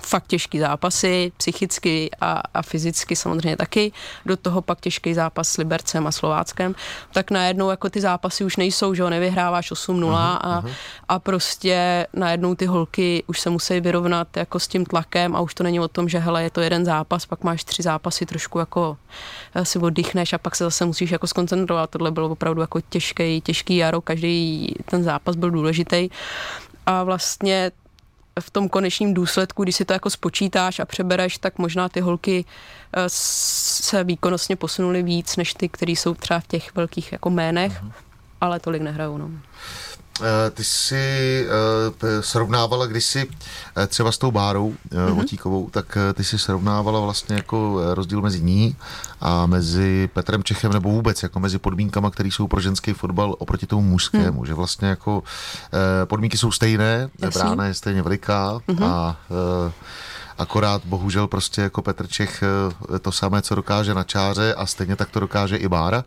fakt 0.00 0.26
těžký 0.26 0.58
zápasy, 0.58 1.32
psychicky 1.36 2.10
a, 2.20 2.42
a 2.54 2.62
fyzicky 2.62 3.16
samozřejmě 3.16 3.56
taky. 3.56 3.92
Do 4.26 4.36
toho 4.36 4.62
pak 4.62 4.80
těžký 4.80 5.14
zápas 5.14 5.48
s 5.48 5.56
Libercem 5.56 6.06
a 6.06 6.12
Slováckem. 6.12 6.74
Tak 7.12 7.30
najednou 7.30 7.70
jako 7.70 7.90
ty 7.90 8.00
zápasy 8.00 8.44
už 8.44 8.56
nejsou, 8.56 8.94
že 8.94 9.02
ho 9.02 9.10
nevyhráváš 9.10 9.72
8-0 9.72 10.00
uh-huh, 10.00 10.16
a, 10.16 10.62
uh-huh. 10.62 10.70
a 11.08 11.18
prostě 11.18 12.06
najednou 12.12 12.54
ty 12.54 12.66
holky 12.66 13.24
už 13.26 13.40
se 13.40 13.50
musí 13.50 13.80
vyrovnat 13.80 14.36
jako 14.36 14.60
s 14.60 14.68
tím 14.68 14.86
tlakem 14.86 15.36
a 15.36 15.40
už 15.40 15.54
to 15.54 15.64
není 15.64 15.80
o 15.80 15.88
tom, 15.88 16.08
že 16.08 16.18
hele, 16.18 16.42
je 16.42 16.50
to 16.50 16.60
jeden 16.60 16.84
zápas, 16.84 17.26
pak 17.26 17.44
máš 17.44 17.64
tři 17.64 17.82
zápasy, 17.82 18.26
trošku 18.26 18.58
jako 18.58 18.96
eh, 19.54 19.64
si 19.64 19.78
oddychneš 19.78 20.32
a 20.32 20.38
pak 20.38 20.56
se 20.56 20.64
zase 20.64 20.84
musíš 20.84 21.10
jako 21.10 21.26
skoncentrovat. 21.26 21.90
Tohle 21.90 22.10
bylo 22.10 22.28
opravdu 22.28 22.60
jako 22.60 22.80
těžký, 22.80 23.40
těžký 23.40 23.76
jaro, 23.76 24.00
každý 24.00 24.74
ten 24.84 25.02
zápas 25.02 25.36
byl 25.36 25.50
důležitý. 25.50 26.08
A 26.86 27.04
vlastně 27.04 27.70
v 28.40 28.50
tom 28.50 28.68
konečním 28.68 29.14
důsledku, 29.14 29.62
když 29.62 29.76
si 29.76 29.84
to 29.84 29.92
jako 29.92 30.10
spočítáš 30.10 30.78
a 30.78 30.84
přebereš, 30.84 31.38
tak 31.38 31.58
možná 31.58 31.88
ty 31.88 32.00
holky 32.00 32.44
eh, 32.92 33.02
se 33.08 34.04
výkonnostně 34.04 34.56
posunuly 34.56 35.02
víc, 35.02 35.36
než 35.36 35.54
ty, 35.54 35.68
které 35.68 35.92
jsou 35.92 36.14
třeba 36.14 36.40
v 36.40 36.46
těch 36.46 36.74
velkých 36.74 37.12
jako 37.12 37.30
jménech, 37.30 37.82
uh-huh. 37.82 37.92
ale 38.40 38.60
tolik 38.60 38.82
nehrajou. 38.82 39.18
No. 39.18 39.30
Eh, 40.20 40.50
ty 40.50 40.64
jsi 40.64 41.46
uh, 42.02 42.08
srovnávala 42.20 42.86
kdysi 42.86 43.26
uh, 43.26 43.84
třeba 43.86 44.12
s 44.12 44.18
tou 44.18 44.30
Bárou 44.30 44.74
mm-hmm. 44.90 45.20
Otíkovou, 45.20 45.70
tak 45.70 45.98
ty 46.14 46.24
si 46.24 46.38
srovnávala 46.38 47.00
vlastně 47.00 47.36
jako 47.36 47.80
rozdíl 47.94 48.22
mezi 48.22 48.40
ní 48.40 48.76
a 49.20 49.46
mezi 49.46 50.10
Petrem 50.12 50.42
Čechem 50.42 50.72
nebo 50.72 50.90
vůbec 50.90 51.22
jako 51.22 51.40
mezi 51.40 51.58
podmínkama, 51.58 52.10
které 52.10 52.28
jsou 52.28 52.48
pro 52.48 52.60
ženský 52.60 52.92
fotbal 52.92 53.34
oproti 53.38 53.66
tomu 53.66 53.82
mužskému, 53.82 54.40
mm. 54.40 54.46
že 54.46 54.54
vlastně 54.54 54.88
jako 54.88 55.22
podmínky 56.04 56.38
jsou 56.38 56.50
stejné, 56.50 57.10
brána 57.34 57.66
je 57.66 57.74
stejně 57.74 58.02
veliká 58.02 58.60
mm-hmm. 58.68 58.84
a 58.84 59.16
akorát 60.38 60.82
bohužel 60.84 61.26
prostě 61.26 61.60
jako 61.60 61.82
Petr 61.82 62.06
Čech 62.06 62.42
eh, 62.94 62.98
to 62.98 63.12
samé, 63.12 63.42
co 63.42 63.54
dokáže 63.54 63.94
na 63.94 64.04
čáře 64.04 64.54
a 64.54 64.66
stejně 64.66 64.96
tak 64.96 65.10
to 65.10 65.20
dokáže 65.20 65.56
i 65.56 65.68
Bára, 65.68 66.04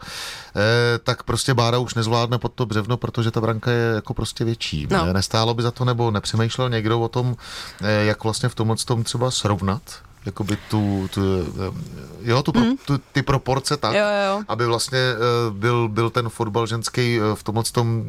eh, 0.56 0.98
tak 1.04 1.24
prostě 1.24 1.54
Bára 1.54 1.78
už 1.78 1.94
nezvládne 1.94 2.38
pod 2.38 2.54
to 2.54 2.66
břevno, 2.66 2.98
protože 2.98 3.32
ta 3.32 3.42
branka 3.42 3.72
je 3.72 3.92
jako 3.96 4.14
prostě 4.14 4.46
větší. 4.46 4.88
No. 4.90 5.14
Nestálo 5.14 5.54
by 5.54 5.64
za 5.64 5.72
to, 5.72 5.86
nebo 5.86 6.12
nepřemýšlel 6.12 6.70
někdo 6.70 7.00
o 7.00 7.08
tom, 7.08 7.36
eh, 7.82 8.06
jak 8.06 8.24
vlastně 8.24 8.50
v 8.50 8.56
tomhle 8.56 8.76
tom 8.86 9.04
třeba 9.04 9.32
srovnat 9.32 9.82
jakoby 10.26 10.58
tu, 10.70 11.10
tu, 11.14 11.22
jo, 12.22 12.44
tu, 12.44 12.52
mm. 12.60 12.78
tu, 12.86 12.98
ty 12.98 13.22
proporce 13.22 13.78
tak, 13.78 13.94
jo, 13.94 14.06
jo. 14.28 14.42
aby 14.48 14.66
vlastně 14.66 15.00
byl, 15.50 15.90
byl 15.90 16.10
ten 16.10 16.30
fotbal 16.30 16.68
ženský 16.68 17.20
v 17.36 17.44
tomhle 17.44 17.64
tom 17.64 18.06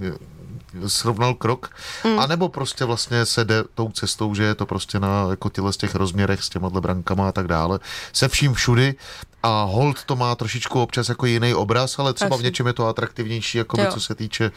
srovnal 0.86 1.34
krok, 1.34 1.70
mm. 2.04 2.18
anebo 2.18 2.48
prostě 2.48 2.84
vlastně 2.84 3.26
se 3.26 3.44
jde 3.44 3.64
tou 3.74 3.90
cestou, 3.90 4.34
že 4.34 4.42
je 4.42 4.54
to 4.54 4.66
prostě 4.66 5.00
na 5.00 5.26
jako 5.30 5.50
těle 5.50 5.72
z 5.72 5.76
těch 5.76 5.94
rozměrech 5.94 6.42
s 6.42 6.48
těma 6.48 6.70
brankama 6.70 7.28
a 7.28 7.32
tak 7.32 7.46
dále, 7.46 7.78
se 8.12 8.28
vším 8.28 8.54
všudy 8.54 8.94
a 9.42 9.62
hold 9.62 10.04
to 10.04 10.16
má 10.16 10.34
trošičku 10.34 10.82
občas 10.82 11.08
jako 11.08 11.26
jiný 11.26 11.54
obraz, 11.54 11.98
ale 11.98 12.12
třeba 12.12 12.36
v 12.36 12.42
něčem 12.42 12.66
je 12.66 12.72
to 12.72 12.86
atraktivnější, 12.86 13.58
jako 13.58 13.76
by, 13.76 13.86
co 13.90 14.00
se 14.00 14.14
týče 14.14 14.50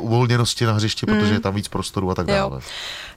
uvolněnosti 0.00 0.66
na 0.66 0.72
hřišti, 0.72 1.06
protože 1.06 1.26
mm. 1.26 1.32
je 1.32 1.40
tam 1.40 1.54
víc 1.54 1.68
prostoru 1.68 2.10
a 2.10 2.14
tak 2.14 2.26
dále. 2.26 2.56
Jo. 2.56 2.62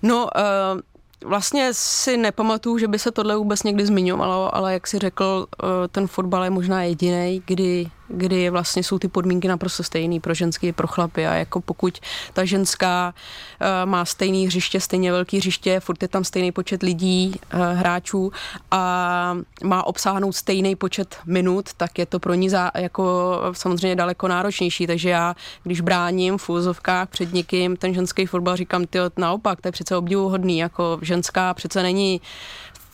No, 0.02 0.30
uh 0.36 0.82
Vlastně 1.25 1.69
si 1.73 2.17
nepamatuju, 2.17 2.78
že 2.78 2.88
by 2.88 2.99
se 2.99 3.12
tohle 3.12 3.36
vůbec 3.36 3.63
někdy 3.63 3.86
zmiňovalo, 3.86 4.56
ale 4.56 4.73
jak 4.73 4.88
si 4.88 4.99
řekl, 4.99 5.47
eh, 5.63 5.88
ten 5.88 6.08
fotbal 6.08 6.43
je 6.43 6.49
možná 6.49 6.84
jediný, 6.84 7.43
kdy 7.45 7.91
kdy 8.09 8.49
vlastně 8.49 8.83
jsou 8.83 8.99
ty 8.99 9.07
podmínky 9.07 9.47
naprosto 9.47 9.83
stejné 9.83 10.19
pro 10.19 10.33
ženský 10.33 10.67
i 10.67 10.73
pro 10.73 10.87
chlapy. 10.87 11.27
A 11.27 11.33
jako 11.33 11.61
pokud 11.61 11.99
ta 12.33 12.45
ženská 12.45 13.13
uh, 13.61 13.89
má 13.89 14.05
stejný 14.05 14.47
hřiště, 14.47 14.79
stejně 14.79 15.11
velký 15.11 15.37
hřiště, 15.37 15.79
furt 15.79 16.01
je 16.01 16.07
tam 16.07 16.23
stejný 16.23 16.51
počet 16.51 16.83
lidí, 16.83 17.35
uh, 17.53 17.59
hráčů 17.59 18.31
a 18.71 19.37
má 19.63 19.87
obsáhnout 19.87 20.35
stejný 20.35 20.75
počet 20.75 21.17
minut, 21.25 21.73
tak 21.77 21.99
je 21.99 22.05
to 22.05 22.19
pro 22.19 22.33
ní 22.33 22.49
za, 22.49 22.71
jako 22.75 23.39
samozřejmě 23.51 23.95
daleko 23.95 24.27
náročnější, 24.27 24.87
takže 24.87 25.09
já, 25.09 25.35
když 25.63 25.81
bráním 25.81 26.37
v 26.37 26.49
úzovkách 26.49 27.09
před 27.09 27.33
někým 27.33 27.77
ten 27.77 27.93
ženský 27.93 28.25
fotbal, 28.25 28.55
říkám, 28.55 28.85
ty 28.85 28.99
naopak, 29.17 29.61
to 29.61 29.67
je 29.67 29.71
přece 29.71 29.97
obdivuhodný, 29.97 30.57
jako 30.57 30.99
ženská 31.01 31.53
přece 31.53 31.83
není 31.83 32.21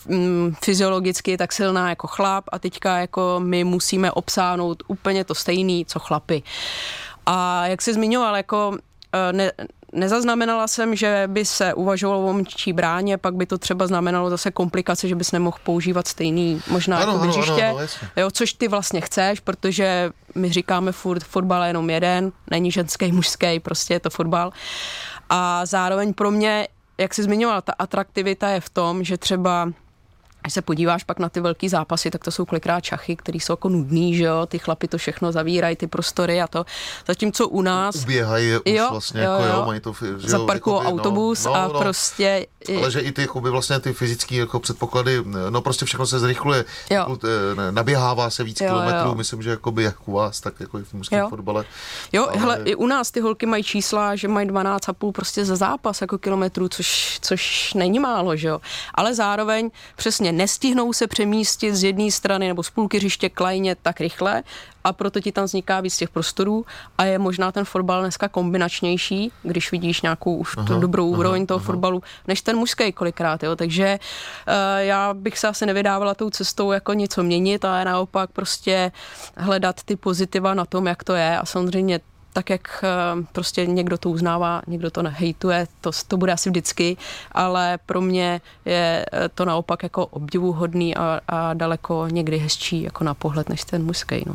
mm, 0.08 0.54
fyziologicky 0.64 1.36
tak 1.36 1.52
silná 1.52 1.88
jako 1.88 2.06
chlap 2.06 2.44
a 2.52 2.58
teďka 2.58 2.98
jako 2.98 3.40
my 3.44 3.64
musíme 3.64 4.12
obsáhnout 4.12 4.82
úplně 4.86 5.24
to 5.24 5.34
stejný, 5.34 5.84
co 5.84 5.98
chlapy. 5.98 6.42
A 7.26 7.66
jak 7.66 7.82
jsi 7.82 7.94
zmiňoval, 7.94 8.36
jako 8.36 8.76
eh, 9.12 9.32
ne, 9.32 9.52
nezaznamenala 9.92 10.68
jsem, 10.68 10.96
že 10.96 11.24
by 11.26 11.44
se 11.44 11.74
uvažovalo 11.74 12.26
o 12.26 12.32
mčí 12.32 12.72
bráně, 12.72 13.18
pak 13.18 13.34
by 13.34 13.46
to 13.46 13.58
třeba 13.58 13.86
znamenalo 13.86 14.30
zase 14.30 14.50
komplikace, 14.50 15.08
že 15.08 15.14
bys 15.14 15.32
nemohl 15.32 15.56
používat 15.62 16.08
stejný 16.08 16.60
možná 16.70 16.98
ano, 16.98 17.12
jako 17.12 17.26
břiště, 17.26 17.66
ano, 17.66 17.78
ano, 17.78 17.88
jo, 18.16 18.30
což 18.30 18.52
ty 18.52 18.68
vlastně 18.68 19.00
chceš, 19.00 19.40
protože 19.40 20.10
my 20.34 20.52
říkáme 20.52 20.92
furt, 20.92 21.24
fotbal 21.24 21.62
je 21.62 21.68
jenom 21.68 21.90
jeden, 21.90 22.32
není 22.50 22.70
ženský, 22.70 23.12
mužský, 23.12 23.60
prostě 23.60 23.94
je 23.94 24.00
to 24.00 24.10
fotbal. 24.10 24.52
A 25.28 25.66
zároveň 25.66 26.14
pro 26.14 26.30
mě, 26.30 26.68
jak 26.98 27.14
jsi 27.14 27.22
zmiňovala, 27.22 27.60
ta 27.60 27.72
atraktivita 27.78 28.48
je 28.48 28.60
v 28.60 28.68
tom, 28.68 29.04
že 29.04 29.18
třeba 29.18 29.68
když 30.46 30.54
se 30.54 30.62
podíváš 30.62 31.04
pak 31.04 31.18
na 31.18 31.28
ty 31.28 31.40
velký 31.40 31.68
zápasy, 31.68 32.10
tak 32.10 32.24
to 32.24 32.30
jsou 32.30 32.44
kolikrát 32.44 32.80
čachy, 32.80 33.16
které 33.16 33.38
jsou 33.38 33.52
jako 33.52 33.68
nudný, 33.68 34.16
že 34.16 34.24
jo, 34.24 34.46
ty 34.46 34.58
chlapy 34.58 34.88
to 34.88 34.98
všechno 34.98 35.32
zavírají, 35.32 35.76
ty 35.76 35.86
prostory 35.86 36.42
a 36.42 36.46
to. 36.46 36.64
Zatímco 37.06 37.48
u 37.48 37.62
nás... 37.62 37.94
Uběhají 37.94 38.52
už 38.56 38.60
jo, 38.64 38.88
vlastně, 38.90 39.22
jo, 39.22 39.32
jako 39.32 39.44
jo, 39.44 39.66
mají 39.66 39.80
to, 39.80 39.94
že 40.18 40.28
Zaparkují 40.28 40.76
no, 40.84 40.90
autobus 40.90 41.44
no, 41.44 41.54
a 41.54 41.68
no, 41.68 41.78
prostě... 41.78 42.46
Ale 42.78 42.90
že 42.90 43.00
i 43.00 43.12
ty, 43.12 43.22
jakoby, 43.22 43.50
vlastně 43.50 43.80
ty 43.80 43.92
fyzické 43.92 44.34
jako 44.34 44.60
předpoklady, 44.60 45.22
no 45.50 45.60
prostě 45.60 45.84
všechno 45.84 46.06
se 46.06 46.18
zrychluje, 46.18 46.64
jo. 46.90 46.96
Jako, 46.96 47.18
eh, 47.24 47.72
naběhává 47.72 48.30
se 48.30 48.44
víc 48.44 48.60
jo, 48.60 48.66
kilometrů, 48.68 49.08
jo. 49.08 49.14
myslím, 49.14 49.42
že 49.42 49.50
jakoby 49.50 49.82
jak 49.82 50.08
u 50.08 50.12
vás, 50.12 50.40
tak 50.40 50.60
jako 50.60 50.78
i 50.78 50.82
v 50.82 50.92
mužském 50.92 51.28
fotbale. 51.28 51.64
Jo, 52.12 52.26
ale... 52.28 52.38
hele, 52.38 52.60
i 52.64 52.74
u 52.74 52.86
nás 52.86 53.10
ty 53.10 53.20
holky 53.20 53.46
mají 53.46 53.62
čísla, 53.62 54.16
že 54.16 54.28
mají 54.28 54.48
12,5 54.48 55.12
prostě 55.12 55.44
za 55.44 55.56
zápas 55.56 56.00
jako 56.00 56.18
kilometrů, 56.18 56.68
což, 56.68 57.18
což 57.22 57.74
není 57.74 57.98
málo, 57.98 58.36
že 58.36 58.48
jo. 58.48 58.60
Ale 58.94 59.14
zároveň 59.14 59.70
přesně 59.96 60.35
nestihnou 60.36 60.92
se 60.92 61.06
přemístit 61.06 61.74
z 61.74 61.84
jedné 61.84 62.10
strany 62.10 62.48
nebo 62.48 62.62
z 62.62 62.70
půlky 62.70 62.96
hřiště 62.96 63.28
k 63.28 63.40
lajně 63.40 63.74
tak 63.74 64.00
rychle 64.00 64.42
a 64.84 64.92
proto 64.92 65.20
ti 65.20 65.32
tam 65.32 65.44
vzniká 65.44 65.80
víc 65.80 65.96
těch 65.96 66.10
prostorů 66.10 66.66
a 66.98 67.04
je 67.04 67.18
možná 67.18 67.52
ten 67.52 67.64
fotbal 67.64 68.00
dneska 68.00 68.28
kombinačnější, 68.28 69.32
když 69.42 69.72
vidíš 69.72 70.02
nějakou 70.02 70.36
už 70.36 70.56
aha, 70.56 70.66
tu 70.66 70.80
dobrou 70.80 71.06
úroveň 71.08 71.46
toho 71.46 71.58
aha. 71.58 71.66
fotbalu, 71.66 72.02
než 72.28 72.42
ten 72.42 72.56
mužský 72.56 72.92
kolikrát, 72.92 73.42
jo. 73.42 73.56
takže 73.56 73.98
uh, 73.98 74.54
já 74.78 75.14
bych 75.14 75.38
se 75.38 75.48
asi 75.48 75.66
nevydávala 75.66 76.14
tou 76.14 76.30
cestou 76.30 76.72
jako 76.72 76.92
něco 76.92 77.22
měnit, 77.22 77.64
ale 77.64 77.84
naopak 77.84 78.30
prostě 78.30 78.92
hledat 79.36 79.82
ty 79.84 79.96
pozitiva 79.96 80.54
na 80.54 80.64
tom, 80.64 80.86
jak 80.86 81.04
to 81.04 81.14
je 81.14 81.38
a 81.38 81.46
samozřejmě 81.46 82.00
tak 82.36 82.50
jak 82.50 82.84
eh, 82.84 83.24
prostě 83.32 83.66
někdo 83.66 83.98
to 83.98 84.10
uznává, 84.10 84.62
někdo 84.66 84.90
to 84.90 85.02
nehejtuje, 85.02 85.66
to, 85.80 85.90
to 86.08 86.16
bude 86.16 86.32
asi 86.32 86.50
vždycky, 86.50 86.96
ale 87.32 87.78
pro 87.86 88.00
mě 88.00 88.40
je 88.64 89.06
eh, 89.12 89.28
to 89.34 89.44
naopak 89.44 89.82
jako 89.82 90.06
obdivuhodný 90.06 90.96
a, 90.96 91.20
a 91.28 91.54
daleko 91.54 92.08
někdy 92.10 92.38
hezčí 92.38 92.82
jako 92.82 93.04
na 93.04 93.14
pohled 93.14 93.48
než 93.48 93.64
ten 93.64 93.84
mužský. 93.84 94.24
No. 94.26 94.34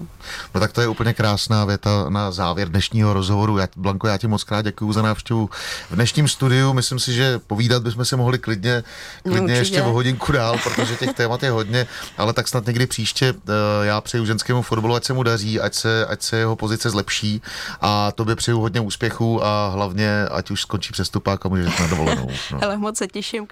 no 0.53 0.59
tak 0.59 0.71
to 0.71 0.81
je 0.81 0.87
úplně 0.87 1.13
krásná 1.13 1.65
věta 1.65 2.09
na 2.09 2.31
závěr 2.31 2.69
dnešního 2.69 3.13
rozhovoru. 3.13 3.57
Já, 3.57 3.67
Blanko, 3.75 4.07
já 4.07 4.17
ti 4.17 4.27
moc 4.27 4.43
krát 4.43 4.61
děkuji 4.61 4.93
za 4.93 5.01
návštěvu 5.01 5.49
v 5.89 5.95
dnešním 5.95 6.27
studiu. 6.27 6.73
Myslím 6.73 6.99
si, 6.99 7.13
že 7.13 7.39
povídat 7.39 7.83
bychom 7.83 8.05
se 8.05 8.15
mohli 8.15 8.39
klidně, 8.39 8.83
klidně 9.23 9.53
ještě 9.53 9.81
o 9.81 9.91
hodinku 9.91 10.31
dál, 10.31 10.57
protože 10.63 10.95
těch 10.95 11.13
témat 11.13 11.43
je 11.43 11.51
hodně, 11.51 11.87
ale 12.17 12.33
tak 12.33 12.47
snad 12.47 12.65
někdy 12.65 12.87
příště 12.87 13.33
eh, 13.33 13.51
já 13.85 14.01
přeju 14.01 14.25
ženskému 14.25 14.61
fotbalu, 14.61 14.95
ať 14.95 15.03
se 15.03 15.13
mu 15.13 15.23
daří, 15.23 15.59
ať 15.59 15.73
se, 15.73 16.05
ať 16.05 16.21
se 16.21 16.37
jeho 16.37 16.55
pozice 16.55 16.89
zlepší 16.89 17.41
a 17.81 17.90
a 17.91 18.11
tobě 18.11 18.35
přeju 18.35 18.59
hodně 18.59 18.81
úspěchů 18.81 19.43
a 19.45 19.67
hlavně, 19.67 20.25
ať 20.31 20.51
už 20.51 20.61
skončí 20.61 20.93
přestupák 20.93 21.45
a 21.45 21.49
můžeš 21.49 21.79
na 21.79 21.87
dovolenou. 21.87 22.27
No. 22.51 22.59
Ale 22.63 22.77
moc 22.77 22.97
se 22.97 23.07
těším. 23.07 23.47